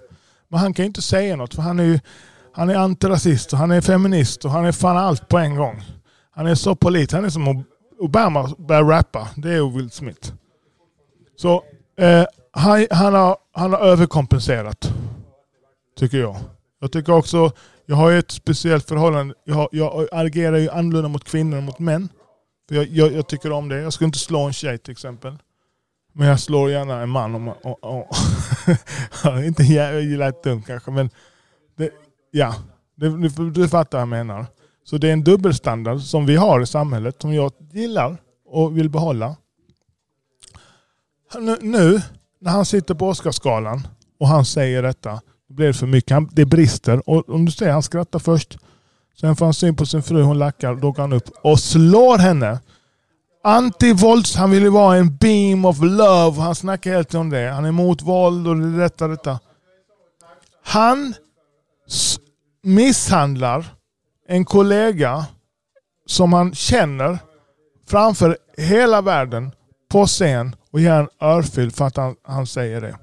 Men 0.49 0.61
han 0.61 0.75
kan 0.75 0.83
ju 0.83 0.87
inte 0.87 1.03
säga 1.03 1.37
något 1.37 1.55
för 1.55 1.63
han 1.63 1.81
är 1.81 1.85
ju 1.85 2.01
han 2.59 2.71
är 2.71 2.75
antirasist 2.75 3.53
och 3.53 3.59
han 3.59 3.71
är 3.71 3.81
feminist 3.81 4.45
och 4.45 4.51
han 4.51 4.65
är 4.65 4.73
fan 4.73 4.97
allt 4.97 5.29
på 5.29 5.39
en 5.39 5.57
gång. 5.57 5.83
Han 6.31 6.47
är 6.47 6.55
så 6.55 6.75
polit. 6.75 7.13
Han 7.13 7.25
är 7.25 7.29
som 7.29 7.65
Obama 7.99 8.55
börjar 8.59 8.85
rappa. 8.85 9.29
Det 9.37 9.53
är 9.53 9.77
Will 9.77 9.91
Smith. 9.91 10.33
Så 11.37 11.65
eh, 11.99 12.25
han, 12.53 12.87
han, 12.91 13.15
har, 13.15 13.37
han 13.53 13.73
har 13.73 13.81
överkompenserat. 13.81 14.93
Tycker 15.99 16.19
jag. 16.19 16.37
Jag 16.81 16.93
tycker 16.93 17.13
också, 17.13 17.51
jag 17.87 17.97
har 17.97 18.13
ett 18.13 18.31
speciellt 18.31 18.89
förhållande. 18.89 19.35
Jag, 19.45 19.69
jag 19.73 20.09
agerar 20.13 20.57
ju 20.57 20.71
annorlunda 20.71 21.09
mot 21.09 21.25
kvinnor 21.25 21.59
än 21.59 21.65
mot 21.65 21.79
män. 21.79 22.09
För 22.69 22.75
jag, 22.75 22.87
jag, 22.87 23.13
jag, 23.13 23.29
tycker 23.29 23.53
om 23.53 23.69
det. 23.69 23.81
Jag 23.81 23.93
skulle 23.93 24.07
inte 24.07 24.19
slå 24.19 24.41
en 24.41 24.53
tjej 24.53 24.79
till 24.79 24.93
exempel. 24.93 25.39
Men 26.13 26.29
jag 26.29 26.41
slår 26.41 26.71
gärna 26.71 27.01
en 27.01 27.09
man. 27.09 27.35
Om, 27.35 27.49
och, 27.49 27.85
och, 27.85 28.09
inte 29.45 29.63
jävligt 29.63 30.19
lät 30.19 30.67
kanske 30.67 30.91
men 30.91 31.11
ja, 32.31 32.55
du, 32.95 33.29
du 33.51 33.69
fattar 33.69 33.99
vad 33.99 34.03
jag 34.03 34.09
menar. 34.09 34.47
Så 34.85 34.99
det 34.99 35.09
är 35.09 35.13
en 35.13 35.25
dubbelstandard 35.25 36.01
som 36.01 36.27
vi 36.27 36.37
har 36.37 36.61
i 36.61 36.67
samhället 36.67 37.23
som 37.23 37.35
jag 37.35 37.53
gillar 37.73 38.17
och 38.47 38.79
vill 38.79 38.91
behålla. 38.91 39.37
Nu, 41.35 41.57
nu 41.61 42.03
när 42.41 42.51
han 42.51 42.67
sitter 42.67 42.95
på 42.95 43.09
Oscarsgalan 43.09 43.89
och 44.21 44.29
han 44.29 44.45
säger 44.45 44.83
detta 44.83 45.21
det 45.49 45.55
blir 45.55 45.73
för 45.73 45.87
mycket. 45.87 46.11
Han, 46.11 46.29
det 46.33 46.45
brister. 46.45 47.11
Och 47.11 47.29
om 47.29 47.45
du 47.45 47.53
ser, 47.53 47.71
han 47.71 47.83
skrattar 47.83 48.19
först. 48.19 48.59
Sen 49.21 49.37
får 49.37 49.45
han 49.45 49.55
syn 49.55 49.77
på 49.77 49.87
sin 49.87 50.03
fru, 50.03 50.23
hon 50.23 50.39
lackar. 50.39 50.75
Då 50.75 50.93
går 50.93 51.03
han 51.03 51.13
upp 51.13 51.31
och 51.43 51.61
slår 51.61 52.19
henne. 52.19 52.61
Antivålds, 53.45 54.37
han 54.37 54.51
vill 54.51 54.63
ju 54.63 54.69
vara 54.69 54.97
en 54.97 55.17
beam 55.17 55.65
of 55.65 55.79
love. 55.81 56.41
Han 56.41 56.55
snackar 56.55 56.93
helt 56.93 57.15
om 57.15 57.31
det. 57.31 57.51
Han 57.51 57.65
är 57.65 57.69
emot 57.69 58.03
våld 58.03 58.49
och 58.49 58.57
detta, 58.57 59.09
detta. 59.09 59.39
Han 60.63 61.15
misshandlar 62.69 63.67
en 64.29 64.45
kollega 64.45 65.27
som 66.07 66.33
han 66.33 66.55
känner 66.55 67.19
framför 67.89 68.39
hela 68.57 69.03
världen 69.03 69.53
på 69.89 70.07
scen 70.07 70.57
och 70.71 70.81
ger 70.81 70.93
en 70.93 71.09
örfil 71.21 71.71
för 71.71 71.85
att 71.85 71.97
han, 71.97 72.17
han 72.23 72.47
säger 72.47 72.81
det. 72.81 72.97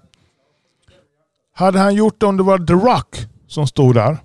Hade 1.53 1.79
han 1.79 1.95
gjort 1.95 2.19
det 2.19 2.25
om 2.25 2.37
det 2.37 2.43
var 2.43 2.57
The 2.57 2.73
Rock 2.73 3.27
som 3.47 3.67
stod 3.67 3.95
där. 3.95 4.17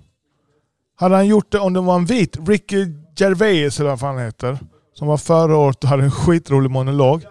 Hade 0.95 1.15
han 1.15 1.27
gjort 1.27 1.51
det 1.51 1.59
om 1.59 1.73
det 1.73 1.81
var 1.81 1.95
en 1.95 2.05
vit, 2.05 2.37
Ricky 2.47 2.85
Gervais 3.17 3.79
eller 3.79 3.89
vad 3.89 3.99
fan 3.99 4.15
han 4.15 4.25
heter. 4.25 4.59
Som 4.93 5.07
var 5.07 5.17
förra 5.17 5.57
året 5.57 5.83
och 5.83 5.89
hade 5.89 6.03
en 6.03 6.11
skitrolig 6.11 6.71
monolog. 6.71 7.25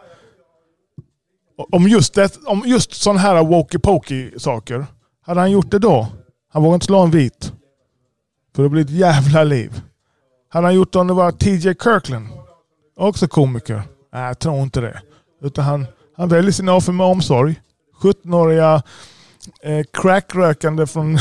Om 1.73 1.89
just, 1.89 2.15
det, 2.15 2.37
om 2.47 2.63
just 2.67 2.95
sådana 2.95 3.21
här 3.21 3.43
walkie-pokey 3.43 4.39
saker. 4.39 4.87
Hade 5.23 5.41
han 5.41 5.51
gjort 5.51 5.71
det 5.71 5.79
då? 5.79 6.07
Han 6.53 6.63
vågar 6.63 6.75
inte 6.75 6.87
slå 6.87 6.99
en 6.99 7.11
vit. 7.11 7.53
För 8.57 8.63
det 8.63 8.69
blir 8.69 8.83
ett 8.83 8.91
jävla 8.91 9.45
liv. 9.45 9.81
Hade 10.49 10.67
han 10.67 10.75
gjort 10.75 10.93
det 10.93 10.99
om 10.99 11.07
det 11.07 11.15
var 11.15 11.33
TJ 11.33 11.75
Kirkland? 11.75 12.29
Också 12.97 13.29
komiker? 13.29 13.83
Nej, 14.13 14.23
jag 14.23 14.39
tror 14.39 14.63
inte 14.63 14.81
det. 14.81 15.03
Utan 15.43 15.65
han, 15.65 15.87
han 16.17 16.29
väljer 16.29 16.53
sina 16.53 16.75
offer 16.75 16.93
med 16.93 17.07
omsorg. 17.07 17.61
17-åriga 18.03 18.83
eh, 19.63 19.85
crackrökande 19.93 20.87
från... 20.87 21.19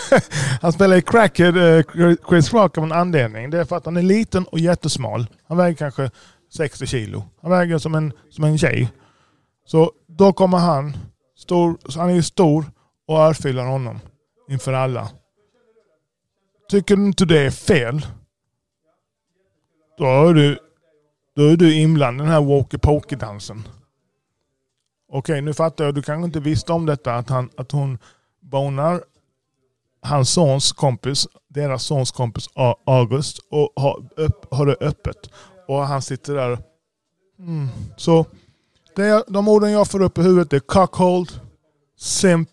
han 0.60 0.72
spelar 0.72 0.96
i 0.96 1.02
Crackhead, 1.02 1.78
eh, 1.78 1.84
Chris 2.28 2.52
Rock 2.52 2.78
av 2.78 2.84
en 2.84 2.92
anledning. 2.92 3.50
Det 3.50 3.58
är 3.58 3.64
för 3.64 3.76
att 3.76 3.84
han 3.84 3.96
är 3.96 4.02
liten 4.02 4.44
och 4.44 4.58
jättesmal. 4.58 5.26
Han 5.48 5.56
väger 5.56 5.76
kanske 5.76 6.10
60 6.56 6.86
kilo. 6.86 7.24
Han 7.42 7.50
väger 7.50 7.78
som 7.78 7.94
en, 7.94 8.12
som 8.30 8.44
en 8.44 8.58
tjej. 8.58 8.92
Så 9.66 9.92
då 10.08 10.32
kommer 10.32 10.58
han, 10.58 10.96
stor, 11.38 11.76
så 11.88 12.00
han 12.00 12.10
är 12.10 12.22
stor 12.22 12.64
och 13.08 13.18
örfilar 13.18 13.64
honom 13.64 14.00
inför 14.50 14.72
alla. 14.72 15.08
Tycker 16.68 16.96
du 16.96 17.06
inte 17.06 17.24
det 17.24 17.40
är 17.40 17.50
fel? 17.50 18.06
Då 19.98 20.04
är 20.04 20.34
du, 20.34 20.58
då 21.36 21.42
är 21.42 21.56
du 21.56 21.74
inblandad 21.74 22.26
i 22.26 22.28
den 22.28 22.32
här 22.32 22.40
walkie-talkie-dansen. 22.40 23.68
Okej, 25.08 25.42
nu 25.42 25.54
fattar 25.54 25.84
jag. 25.84 25.94
Du 25.94 26.02
kanske 26.02 26.24
inte 26.24 26.40
visste 26.40 26.72
om 26.72 26.86
detta. 26.86 27.14
Att, 27.14 27.28
han, 27.28 27.50
att 27.56 27.72
hon 27.72 27.98
bonar 28.40 29.04
hans 30.02 30.30
sons 30.30 30.72
kompis, 30.72 31.28
deras 31.48 31.82
sons 31.82 32.10
kompis 32.10 32.48
August 32.86 33.38
och 33.50 33.72
har, 33.76 34.08
upp, 34.16 34.54
har 34.54 34.66
det 34.66 34.76
öppet. 34.80 35.30
Och 35.68 35.86
han 35.86 36.02
sitter 36.02 36.34
där. 36.34 36.58
Mm. 37.38 37.68
Så 37.96 38.26
det, 38.96 39.24
de 39.28 39.48
orden 39.48 39.72
jag 39.72 39.88
får 39.88 40.02
upp 40.02 40.18
i 40.18 40.22
huvudet 40.22 40.52
är 40.52 40.60
cuckold, 40.60 41.40
simp, 41.98 42.50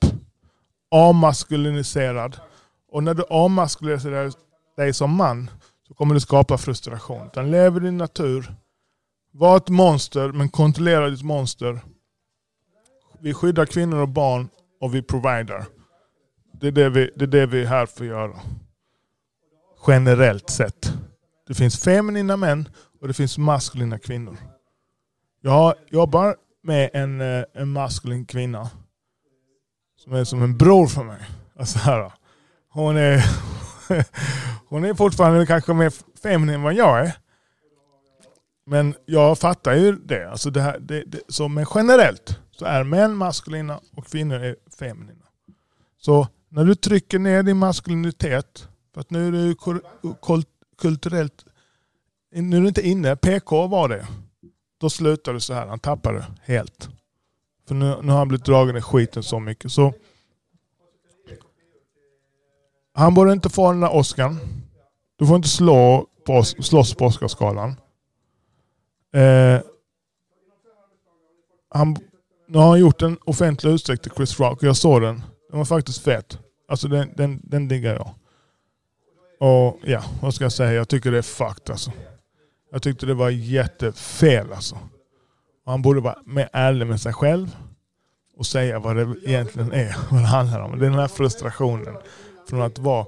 avmaskuliniserad. 0.91 2.37
Och 2.93 3.03
när 3.03 3.13
du 3.13 3.23
avmaskulerar 3.23 4.33
dig 4.77 4.93
som 4.93 5.15
man 5.15 5.49
så 5.87 5.93
kommer 5.93 6.13
du 6.13 6.19
skapa 6.19 6.57
frustration. 6.57 7.27
Utan 7.27 7.51
lev 7.51 7.77
i 7.77 7.79
din 7.79 7.97
natur. 7.97 8.55
Var 9.31 9.57
ett 9.57 9.69
monster 9.69 10.31
men 10.31 10.49
kontrollera 10.49 11.09
ditt 11.09 11.23
monster. 11.23 11.79
Vi 13.19 13.33
skyddar 13.33 13.65
kvinnor 13.65 13.97
och 13.97 14.09
barn 14.09 14.49
och 14.81 14.95
vi 14.95 15.01
provider. 15.01 15.65
Det 16.53 16.67
är 16.67 16.71
det 16.71 16.89
vi, 16.89 17.11
det 17.15 17.25
är, 17.25 17.27
det 17.27 17.45
vi 17.45 17.61
är 17.61 17.65
här 17.65 17.85
för 17.85 18.03
att 18.03 18.09
göra. 18.09 18.39
Generellt 19.87 20.49
sett. 20.49 20.93
Det 21.47 21.53
finns 21.53 21.79
feminina 21.79 22.37
män 22.37 22.69
och 23.01 23.07
det 23.07 23.13
finns 23.13 23.37
maskulina 23.37 23.99
kvinnor. 23.99 24.37
Jag 25.41 25.73
jobbar 25.87 26.35
med 26.63 26.89
en, 26.93 27.21
eh, 27.21 27.43
en 27.53 27.69
maskulin 27.69 28.25
kvinna. 28.25 28.69
Som 29.97 30.13
är 30.13 30.23
som 30.23 30.43
en 30.43 30.57
bror 30.57 30.87
för 30.87 31.03
mig. 31.03 31.21
Alltså 31.59 31.79
här, 31.79 32.11
hon, 32.73 32.97
är, 32.97 33.17
hon 34.69 34.85
är 34.85 34.93
fortfarande 34.93 35.45
kanske 35.45 35.73
mer 35.73 35.93
feminin 36.23 36.55
än 36.55 36.61
vad 36.61 36.73
jag 36.73 36.99
är. 36.99 37.17
Men 38.65 38.95
jag 39.05 39.39
fattar 39.39 39.73
ju 39.73 39.91
det. 39.91 40.31
Alltså 40.31 40.49
det, 40.49 40.61
här, 40.61 40.79
det, 40.79 41.03
det 41.03 41.19
så, 41.27 41.47
men 41.47 41.65
generellt 41.75 42.39
så 42.51 42.65
är 42.65 42.83
män 42.83 43.15
maskulina 43.15 43.79
och 43.95 44.07
kvinnor 44.07 44.35
är 44.35 44.55
feminina. 44.79 45.25
Så 45.97 46.27
när 46.49 46.65
du 46.65 46.75
trycker 46.75 47.19
ner 47.19 47.43
din 47.43 47.57
maskulinitet, 47.57 48.67
för 48.93 49.01
att 49.01 49.09
nu 49.09 49.27
är 49.27 49.31
du 49.31 49.55
kulturellt, 50.81 51.45
nu 52.31 52.57
är 52.57 52.61
du 52.61 52.67
inte 52.67 52.87
inne, 52.87 53.15
PK 53.15 53.67
var 53.67 53.89
det. 53.89 54.07
Då 54.79 54.89
slutar 54.89 55.33
du 55.33 55.39
så 55.39 55.53
här, 55.53 55.67
han 55.67 55.79
tappar 55.79 56.13
det 56.13 56.25
helt. 56.41 56.89
För 57.67 57.75
nu, 57.75 57.97
nu 58.01 58.11
har 58.11 58.19
han 58.19 58.27
blivit 58.27 58.45
dragen 58.45 58.77
i 58.77 58.81
skiten 58.81 59.23
så 59.23 59.39
mycket. 59.39 59.71
Så 59.71 59.93
han 62.93 63.13
borde 63.13 63.33
inte 63.33 63.49
få 63.49 63.71
den 63.71 63.81
där 63.81 63.95
Oscarn. 63.95 64.39
Du 65.15 65.27
får 65.27 65.35
inte 65.35 65.47
slå 65.47 66.07
på, 66.25 66.43
slåss 66.43 66.93
på 66.95 67.05
Oscarsgalan. 67.05 67.75
Eh, 69.13 69.61
han, 71.69 71.97
nu 72.47 72.57
har 72.57 72.69
han 72.69 72.79
gjort 72.79 73.01
en 73.01 73.17
offentlig 73.25 73.71
utsträckt 73.71 74.03
till 74.03 74.11
Chris 74.11 74.39
Rock 74.39 74.57
och 74.57 74.67
jag 74.67 74.77
såg 74.77 75.01
den. 75.01 75.23
Den 75.49 75.57
var 75.57 75.65
faktiskt 75.65 76.03
fet. 76.03 76.39
Alltså 76.67 76.87
den, 76.87 77.13
den, 77.15 77.41
den 77.43 77.67
diggar 77.67 77.93
jag. 77.93 78.09
Och 79.39 79.79
ja, 79.83 80.03
vad 80.21 80.33
ska 80.33 80.45
jag 80.45 80.51
säga? 80.51 80.73
Jag 80.73 80.89
tycker 80.89 81.11
det 81.11 81.17
är 81.17 81.21
fucked 81.21 81.69
alltså. 81.69 81.91
Jag 82.71 82.81
tyckte 82.81 83.05
det 83.05 83.13
var 83.13 83.29
jättefel 83.29 84.53
alltså. 84.53 84.75
Och 85.65 85.71
han 85.71 85.81
borde 85.81 86.01
vara 86.01 86.17
mer 86.25 86.49
ärlig 86.53 86.87
med 86.87 87.01
sig 87.01 87.13
själv 87.13 87.57
och 88.37 88.45
säga 88.45 88.79
vad 88.79 88.95
det 88.95 89.15
egentligen 89.23 89.71
är, 89.71 89.95
vad 90.11 90.21
det 90.21 90.27
handlar 90.27 90.59
om. 90.59 90.79
Det 90.79 90.85
är 90.85 90.89
den 90.89 90.99
här 90.99 91.07
frustrationen 91.07 91.97
från 92.49 92.61
att 92.61 92.79
vara, 92.79 93.05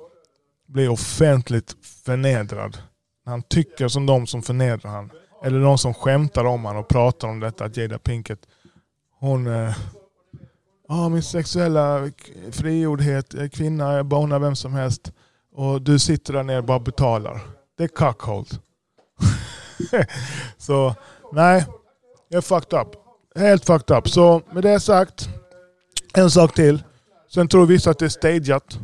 bli 0.68 0.88
offentligt 0.88 1.76
förnedrad. 2.06 2.78
När 3.26 3.32
han 3.32 3.44
tycker 3.44 3.88
som 3.88 4.06
de 4.06 4.28
som 4.28 4.42
förnedrar 4.42 4.92
han. 4.92 5.12
Eller 5.44 5.60
de 5.60 5.78
som 5.78 5.94
skämtar 5.94 6.46
om 6.46 6.66
han 6.66 6.78
och 6.78 6.88
pratar 6.88 7.28
om 7.28 7.40
detta 7.40 7.66
att 7.66 7.78
Jada 7.78 8.00
Pinkett, 8.00 8.48
hon... 9.20 9.48
Eh, 9.48 9.76
Ja, 10.88 11.10
min 11.10 11.24
sexuella 11.24 12.12
frigjordhet, 12.52 13.34
jag 13.34 13.44
är 13.44 13.48
kvinna, 13.48 13.94
jag 13.94 14.06
bonar 14.06 14.40
vem 14.40 14.56
som 14.56 14.74
helst. 14.74 15.12
Och 15.56 15.82
du 15.82 16.00
sitter 16.00 16.34
där 16.34 16.44
nere 16.44 16.58
och 16.58 16.64
bara 16.64 16.80
betalar. 16.80 17.42
Det 17.78 17.84
är 17.84 17.88
cockhold. 17.88 18.48
Så 20.58 20.96
nej, 21.32 21.66
jag 22.30 22.38
är 22.38 22.42
fucked 22.42 22.80
up. 22.80 22.88
Helt 23.36 23.66
fucked 23.66 23.98
up. 23.98 24.10
Så 24.10 24.42
med 24.52 24.64
det 24.64 24.80
sagt, 24.80 25.30
en 26.14 26.32
sak 26.32 26.54
till. 26.54 26.84
Sen 27.34 27.48
tror 27.48 27.66
vissa 27.66 27.90
att 27.90 28.00
det 28.00 28.06
är 28.06 28.10
stageat. 28.10 28.80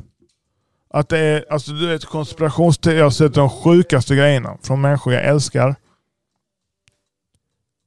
Att 0.93 1.09
det 1.09 1.17
är, 1.17 1.45
alltså 1.49 1.71
du 1.71 1.87
vet 1.87 2.05
konspirationsteorier, 2.05 2.99
jag 2.99 3.05
har 3.05 3.11
sett 3.11 3.33
de 3.33 3.49
sjukaste 3.49 4.15
grejerna 4.15 4.57
från 4.61 4.81
människor 4.81 5.13
jag 5.13 5.25
älskar. 5.25 5.75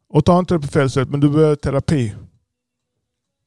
Och 0.09 0.25
ta 0.25 0.38
inte 0.38 0.55
det 0.55 0.61
på 0.61 0.67
fel 0.67 0.90
sätt, 0.90 1.09
men 1.09 1.21
du 1.21 1.31
behöver 1.31 1.57
terapi. 1.57 2.14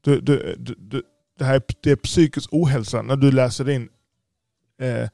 Du, 0.01 0.21
du, 0.21 0.55
du, 0.57 0.75
du, 0.77 1.03
det 1.37 1.45
här 1.45 1.55
är, 1.55 1.61
det 1.81 1.91
är 1.91 1.95
psykisk 1.95 2.49
ohälsa 2.53 3.01
när 3.01 3.15
du 3.15 3.31
läser 3.31 3.69
in 3.69 3.89
eh, 4.81 5.09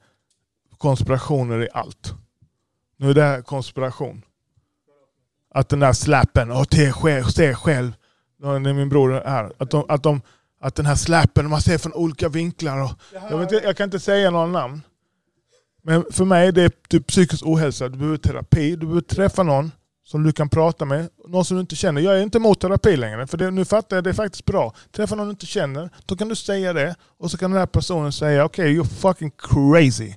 konspirationer 0.78 1.62
i 1.62 1.68
allt. 1.72 2.14
Nu 2.96 3.10
är 3.10 3.14
det 3.14 3.22
här 3.22 3.42
konspiration. 3.42 4.22
Att 5.50 5.68
den 5.68 5.80
där 5.80 5.92
slappen, 5.92 6.50
och 6.50 6.66
se 6.72 6.92
själv, 6.92 7.24
se 7.24 7.54
själv. 7.54 7.92
Det 8.38 8.48
är 8.48 8.72
min 8.72 8.88
bror 8.88 9.10
här. 9.10 9.52
Att, 9.58 9.70
de, 9.70 9.84
att, 9.88 10.02
de, 10.02 10.20
att 10.64 10.74
den 10.74 10.86
här 10.86 10.94
slappen, 10.94 11.50
man 11.50 11.60
ser 11.60 11.78
från 11.78 11.92
olika 11.92 12.28
vinklar. 12.28 12.82
Och, 12.82 12.90
jag, 13.30 13.38
vet, 13.38 13.52
inte- 13.52 13.66
jag 13.66 13.76
kan 13.76 13.84
inte 13.84 14.00
säga 14.00 14.30
några 14.30 14.46
namn. 14.46 14.82
Men 15.82 16.04
för 16.10 16.24
mig 16.24 16.48
är 16.48 16.52
det 16.52 16.88
typ 16.88 17.06
psykisk 17.06 17.46
ohälsa. 17.46 17.88
Du 17.88 17.98
behöver 17.98 18.16
terapi, 18.16 18.70
du 18.70 18.76
behöver 18.76 19.00
träffa 19.00 19.42
någon 19.42 19.72
som 20.04 20.22
du 20.22 20.32
kan 20.32 20.48
prata 20.48 20.84
med. 20.84 21.08
Någon 21.28 21.44
som 21.44 21.56
du 21.56 21.60
inte 21.60 21.76
känner. 21.76 22.00
Jag 22.00 22.18
är 22.18 22.22
inte 22.22 22.38
emot 22.38 22.60
terapi 22.60 22.96
längre. 22.96 23.26
För 23.26 23.38
det, 23.38 23.50
nu 23.50 23.64
fattar 23.64 23.96
jag, 23.96 24.04
det 24.04 24.10
är 24.10 24.14
faktiskt 24.14 24.44
bra. 24.44 24.74
Träffa 24.92 25.14
någon 25.14 25.26
du 25.26 25.30
inte 25.30 25.46
känner. 25.46 25.90
Då 26.06 26.16
kan 26.16 26.28
du 26.28 26.34
säga 26.36 26.72
det. 26.72 26.94
Och 27.18 27.30
så 27.30 27.38
kan 27.38 27.50
den 27.50 27.58
här 27.60 27.66
personen 27.66 28.12
säga 28.12 28.44
okej, 28.44 28.78
you're 28.80 28.84
fucking 28.84 29.30
crazy. 29.38 30.14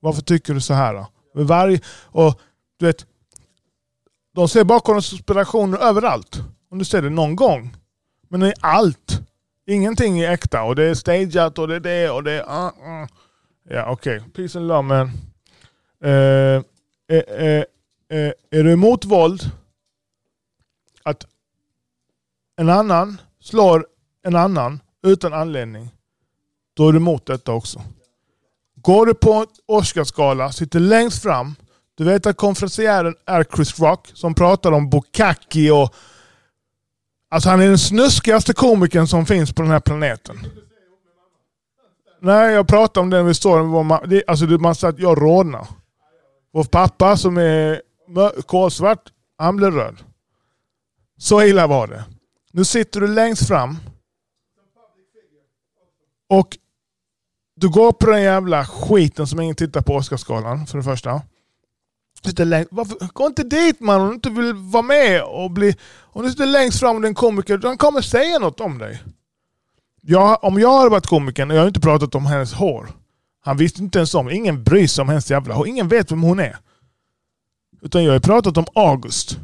Varför 0.00 0.22
tycker 0.22 0.54
du 0.54 0.60
så 0.60 0.74
här 0.74 0.94
då? 0.94 1.06
Varje, 1.44 1.80
och 2.06 2.40
du 2.78 2.86
vet, 2.86 3.06
de 4.34 4.48
ser 4.48 4.64
bara 4.64 4.80
konspirationer 4.80 5.78
överallt. 5.78 6.40
Om 6.70 6.78
du 6.78 6.84
ser 6.84 7.02
det 7.02 7.10
någon 7.10 7.36
gång. 7.36 7.76
Men 8.28 8.42
i 8.42 8.52
allt. 8.60 9.20
Ingenting 9.70 10.20
är 10.20 10.30
äkta. 10.32 10.62
Och 10.62 10.76
det 10.76 10.84
är 10.84 10.94
stageat 10.94 11.58
och 11.58 11.68
det 11.68 11.76
är 11.76 11.80
det 11.80 12.10
och 12.10 12.22
det 12.22 12.32
är... 12.32 12.42
Uh, 12.42 12.66
uh. 12.66 13.08
Ja 13.68 13.90
okej, 13.90 14.22
peace 14.34 14.58
and 14.58 14.68
love 14.68 14.82
man. 14.82 15.06
Uh, 16.04 16.62
är 18.50 18.62
du 18.62 18.72
emot 18.72 19.04
våld? 19.04 19.50
Att 21.02 21.26
en 22.56 22.68
annan 22.68 23.20
slår 23.40 23.86
en 24.22 24.36
annan 24.36 24.80
utan 25.06 25.32
anledning. 25.32 25.90
Då 26.74 26.88
är 26.88 26.92
du 26.92 26.98
emot 26.98 27.26
detta 27.26 27.52
också. 27.52 27.82
Går 28.76 29.06
du 29.06 29.14
på 29.14 29.32
en 29.32 29.46
Oscarsgala, 29.66 30.52
sitter 30.52 30.80
längst 30.80 31.22
fram, 31.22 31.54
Du 31.94 32.04
vet 32.04 32.26
att 32.26 32.36
konferencieren 32.36 33.14
är 33.26 33.44
Chris 33.44 33.80
Rock 33.80 34.10
som 34.14 34.34
pratar 34.34 34.72
om 34.72 34.90
Bukaki 34.90 35.70
och... 35.70 35.94
Alltså 37.32 37.48
han 37.48 37.60
är 37.60 37.68
den 37.68 37.78
snuskigaste 37.78 38.52
komikern 38.52 39.06
som 39.06 39.26
finns 39.26 39.52
på 39.52 39.62
den 39.62 39.70
här 39.70 39.80
planeten. 39.80 40.36
Nej, 42.20 42.54
jag 42.54 42.68
pratar 42.68 43.00
om 43.00 43.10
den 43.10 43.26
vi 43.26 43.34
står 43.34 43.60
om. 43.60 43.98
det- 44.06 44.24
Alltså 44.26 44.46
man 44.46 44.74
säger 44.74 44.92
att 44.94 45.00
jag 45.00 45.22
rodnar. 45.22 45.66
Vår 46.52 46.64
pappa 46.64 47.16
som 47.16 47.36
är 47.38 47.82
kolsvart, 48.46 49.12
han 49.38 49.56
blev 49.56 49.74
röd. 49.74 49.96
Så 51.18 51.42
illa 51.42 51.66
var 51.66 51.86
det. 51.86 52.04
Nu 52.52 52.64
sitter 52.64 53.00
du 53.00 53.06
längst 53.08 53.48
fram. 53.48 53.76
Och 56.28 56.58
du 57.56 57.68
går 57.70 57.92
på 57.92 58.10
den 58.10 58.22
jävla 58.22 58.64
skiten 58.64 59.26
som 59.26 59.40
ingen 59.40 59.54
tittar 59.56 59.82
på 59.82 59.94
Oscarsgalan 59.94 60.66
för 60.66 60.78
det 60.78 60.84
första. 60.84 61.22
Sitter 62.24 62.44
längst, 62.44 62.68
varför, 62.72 63.08
gå 63.12 63.26
inte 63.26 63.42
dit 63.42 63.80
man 63.80 64.00
om 64.00 64.08
du 64.08 64.14
inte 64.14 64.30
vill 64.30 64.54
vara 64.54 64.82
med 64.82 65.22
och 65.22 65.50
bli... 65.50 65.76
Om 66.12 66.22
du 66.22 66.30
sitter 66.30 66.46
längst 66.46 66.80
fram 66.80 66.96
och 66.96 67.02
är 67.02 67.06
en 67.08 67.14
komiker, 67.14 67.58
De 67.58 67.76
kommer 67.76 68.00
säga 68.00 68.38
något 68.38 68.60
om 68.60 68.78
dig. 68.78 69.02
Jag, 70.02 70.44
om 70.44 70.60
jag 70.60 70.78
hade 70.78 70.90
varit 70.90 71.06
komikern 71.06 71.50
och 71.50 71.56
jag 71.56 71.62
har 71.62 71.68
inte 71.68 71.80
pratat 71.80 72.14
om 72.14 72.26
hennes 72.26 72.52
hår. 72.52 72.88
Han 73.40 73.56
visste 73.56 73.82
inte 73.82 73.98
ens 73.98 74.14
om, 74.14 74.30
ingen 74.30 74.64
bryr 74.64 74.86
sig 74.86 75.02
om 75.02 75.08
hennes 75.08 75.30
jävla 75.30 75.54
hår. 75.54 75.68
Ingen 75.68 75.88
vet 75.88 76.12
vem 76.12 76.22
hon 76.22 76.40
är. 76.40 76.56
Utan 77.82 78.04
jag 78.04 78.12
har 78.12 78.20
pratat 78.20 78.56
om 78.56 78.66
August. 78.74 79.38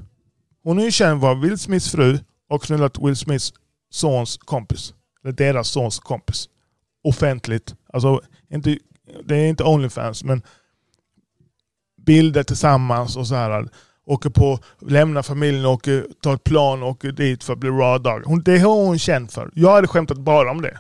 Hon 0.63 0.79
är 0.79 0.85
ju 0.85 0.91
känd 0.91 1.21
var 1.21 1.35
Will 1.35 1.59
Smiths 1.59 1.91
fru 1.91 2.19
och 2.49 2.63
knullat 2.63 2.99
Will 2.99 3.17
Smiths 3.17 3.53
sons 3.91 4.37
kompis. 4.37 4.95
Eller 5.25 5.33
deras 5.33 5.69
sons 5.69 5.99
kompis. 5.99 6.49
Offentligt. 7.05 7.75
Alltså, 7.93 8.21
inte, 8.51 8.79
det 9.25 9.37
är 9.37 9.49
inte 9.49 9.65
Onlyfans 9.65 10.25
men 10.25 10.43
bilder 12.07 12.43
tillsammans 12.43 13.17
och 13.17 13.27
så 13.27 13.35
här. 13.35 13.69
Åker 14.07 14.31
på, 14.31 14.59
lämnar 14.81 15.23
familjen 15.23 15.67
och 15.67 15.89
eh, 15.89 16.03
tar 16.23 16.35
ett 16.35 16.45
plan 16.45 16.83
och 16.83 16.89
åker 16.89 17.13
dit 17.13 17.45
för 17.45 17.53
att 17.53 17.59
bli 17.59 17.71
raw 17.71 17.99
dog. 17.99 18.23
Hon, 18.25 18.43
det 18.43 18.59
har 18.59 18.75
hon 18.75 18.99
känt 18.99 19.33
för. 19.33 19.51
Jag 19.55 19.73
hade 19.73 19.89
skämtat 19.89 20.19
bara 20.19 20.51
om 20.51 20.63
det. 20.63 20.79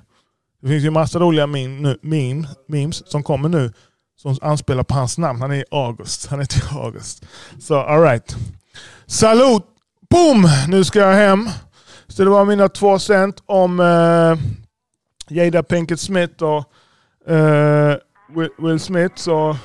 Det 0.63 0.69
finns 0.69 0.85
ju 0.85 0.91
massa 0.91 1.19
roliga 1.19 1.47
meme, 1.47 1.81
nu, 1.81 1.99
meme, 2.03 2.49
memes 2.69 3.11
som 3.11 3.23
kommer 3.23 3.49
nu 3.49 3.73
som 4.17 4.39
anspelar 4.43 4.83
på 4.83 4.95
hans 4.95 5.19
namn. 5.19 5.41
Han 5.41 5.53
är 5.53 5.65
August. 5.71 6.27
Han 6.27 6.41
heter 6.41 6.79
August. 6.85 7.27
Så 7.61 7.77
alright. 7.77 8.37
Salut! 9.07 9.63
Boom! 10.11 10.49
Nu 10.69 10.85
ska 10.85 10.99
jag 10.99 11.15
hem. 11.15 11.49
Så 12.09 12.25
det 12.25 12.31
var 12.31 12.45
mina 12.45 12.69
två 12.69 12.99
cent 12.99 13.43
om 13.47 13.81
eh, 13.81 14.39
Jada 15.37 15.63
Pinkett 15.63 16.01
Smith 16.01 16.43
och 16.43 16.65
eh, 17.33 17.97
Will, 18.37 18.51
Will 18.59 18.81
Smith. 18.81 19.15
Så, 19.17 19.57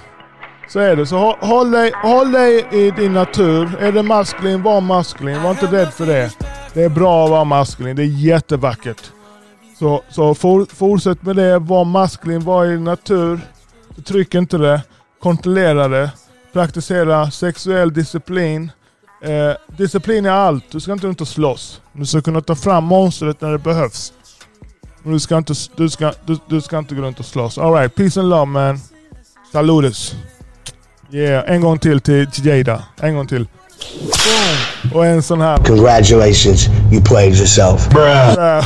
så 0.72 0.80
är 0.80 0.96
det. 0.96 1.06
Så 1.06 1.38
håll 1.42 1.72
dig, 1.72 1.92
håll 1.96 2.32
dig 2.32 2.68
i 2.72 2.92
din 2.92 3.14
natur. 3.14 3.78
Är 3.80 3.92
det 3.92 4.04
maskulin, 4.04 4.62
var 4.62 4.82
maskulin. 4.82 5.44
Var 5.44 5.52
inte 5.52 5.66
rädd 5.66 5.94
för 5.94 6.06
det. 6.06 6.32
Det 6.74 6.84
är 6.84 6.90
bra 6.90 7.24
att 7.24 7.32
vara 7.32 7.44
maskulin. 7.44 7.96
Det 7.96 8.04
är 8.04 8.26
jättevackert. 8.26 9.12
Så, 9.80 10.04
så 10.10 10.36
for, 10.36 10.66
fortsätt 10.66 11.24
med 11.24 11.36
det. 11.36 11.60
Var 11.60 11.86
maskulin, 11.86 12.42
var 12.42 12.66
i 12.66 12.70
din 12.70 12.84
natur. 12.84 13.40
Tryck 14.06 14.36
inte 14.36 14.58
det. 14.58 14.82
Kontrollera 15.22 15.88
det. 15.88 16.12
Praktisera 16.54 17.32
sexuell 17.32 17.94
disciplin. 17.94 18.72
Eh, 19.24 19.78
disciplin 19.78 20.26
är 20.26 20.32
allt. 20.32 20.64
Du 20.72 20.80
ska 20.80 20.94
inte 20.94 21.08
runt 21.08 21.22
och 21.22 21.28
slåss. 21.28 21.82
Du 21.94 22.06
ska 22.06 22.22
kunna 22.22 22.42
ta 22.42 22.56
fram 22.56 22.84
monstret 22.84 23.42
när 23.42 23.52
det 23.52 23.58
behövs. 23.58 24.14
Men 25.04 25.14
du 25.14 25.20
ska 25.20 25.38
inte, 25.38 25.54
du 25.76 25.90
ska, 25.90 26.14
du, 26.26 26.38
du 26.48 26.62
ska 26.62 26.78
inte 26.78 26.96
gå 26.96 27.02
runt 27.02 27.20
och 27.20 27.26
slåss. 27.26 27.58
Alright, 27.58 27.96
peace 27.96 28.20
and 28.20 28.30
love 28.30 28.46
man. 28.46 28.80
Saludos. 29.52 30.16
Yeah, 31.14 31.44
en 31.48 31.62
gång 31.62 31.80
till 31.80 32.02
till 32.02 32.28
till 32.32 32.46
Jada. 32.46 32.84
En 33.02 33.16
gång 33.16 33.28
till. 33.28 33.48
Boom. 34.02 34.94
Och 34.94 35.06
en 35.06 35.24
sån 35.24 35.42
här. 35.42 35.58
Congratulations, 35.58 36.68
you 36.92 37.02
played 37.02 37.34
yourself. 37.36 37.88
Äh, 37.96 38.66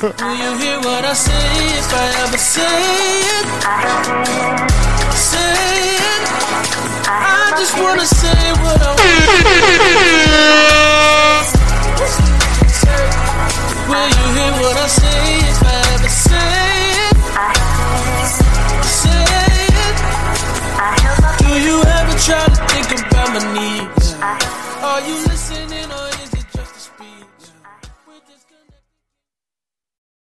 Will 0.00 0.12
you 0.20 0.58
hear 0.58 0.78
what 0.78 1.04
I 1.04 1.14
say 1.14 1.32
if 1.78 1.92
I 1.92 2.06
ever 2.24 2.38
say 2.38 2.62
it? 2.62 3.46
Say 5.14 5.54
it. 5.96 6.28
I 7.08 7.60
just 7.60 7.74
wanna 7.78 8.06
say 8.06 8.52
what 8.62 8.80
I 8.80 8.86
want. 8.86 10.08
Will 13.88 14.08
you 14.08 14.26
hear 14.38 14.52
what 14.62 14.76
I 14.76 14.86
say 14.88 15.38
if 15.50 15.62
I 15.62 15.94
ever 15.94 16.08
say 16.08 16.74
it? 16.74 16.77
trying 22.24 22.50
to 22.50 22.66
think 22.66 23.06
about 23.06 23.28
my 23.34 23.42
needs. 23.54 24.14
Are 24.82 25.00
you 25.06 25.14
listening? 25.26 25.77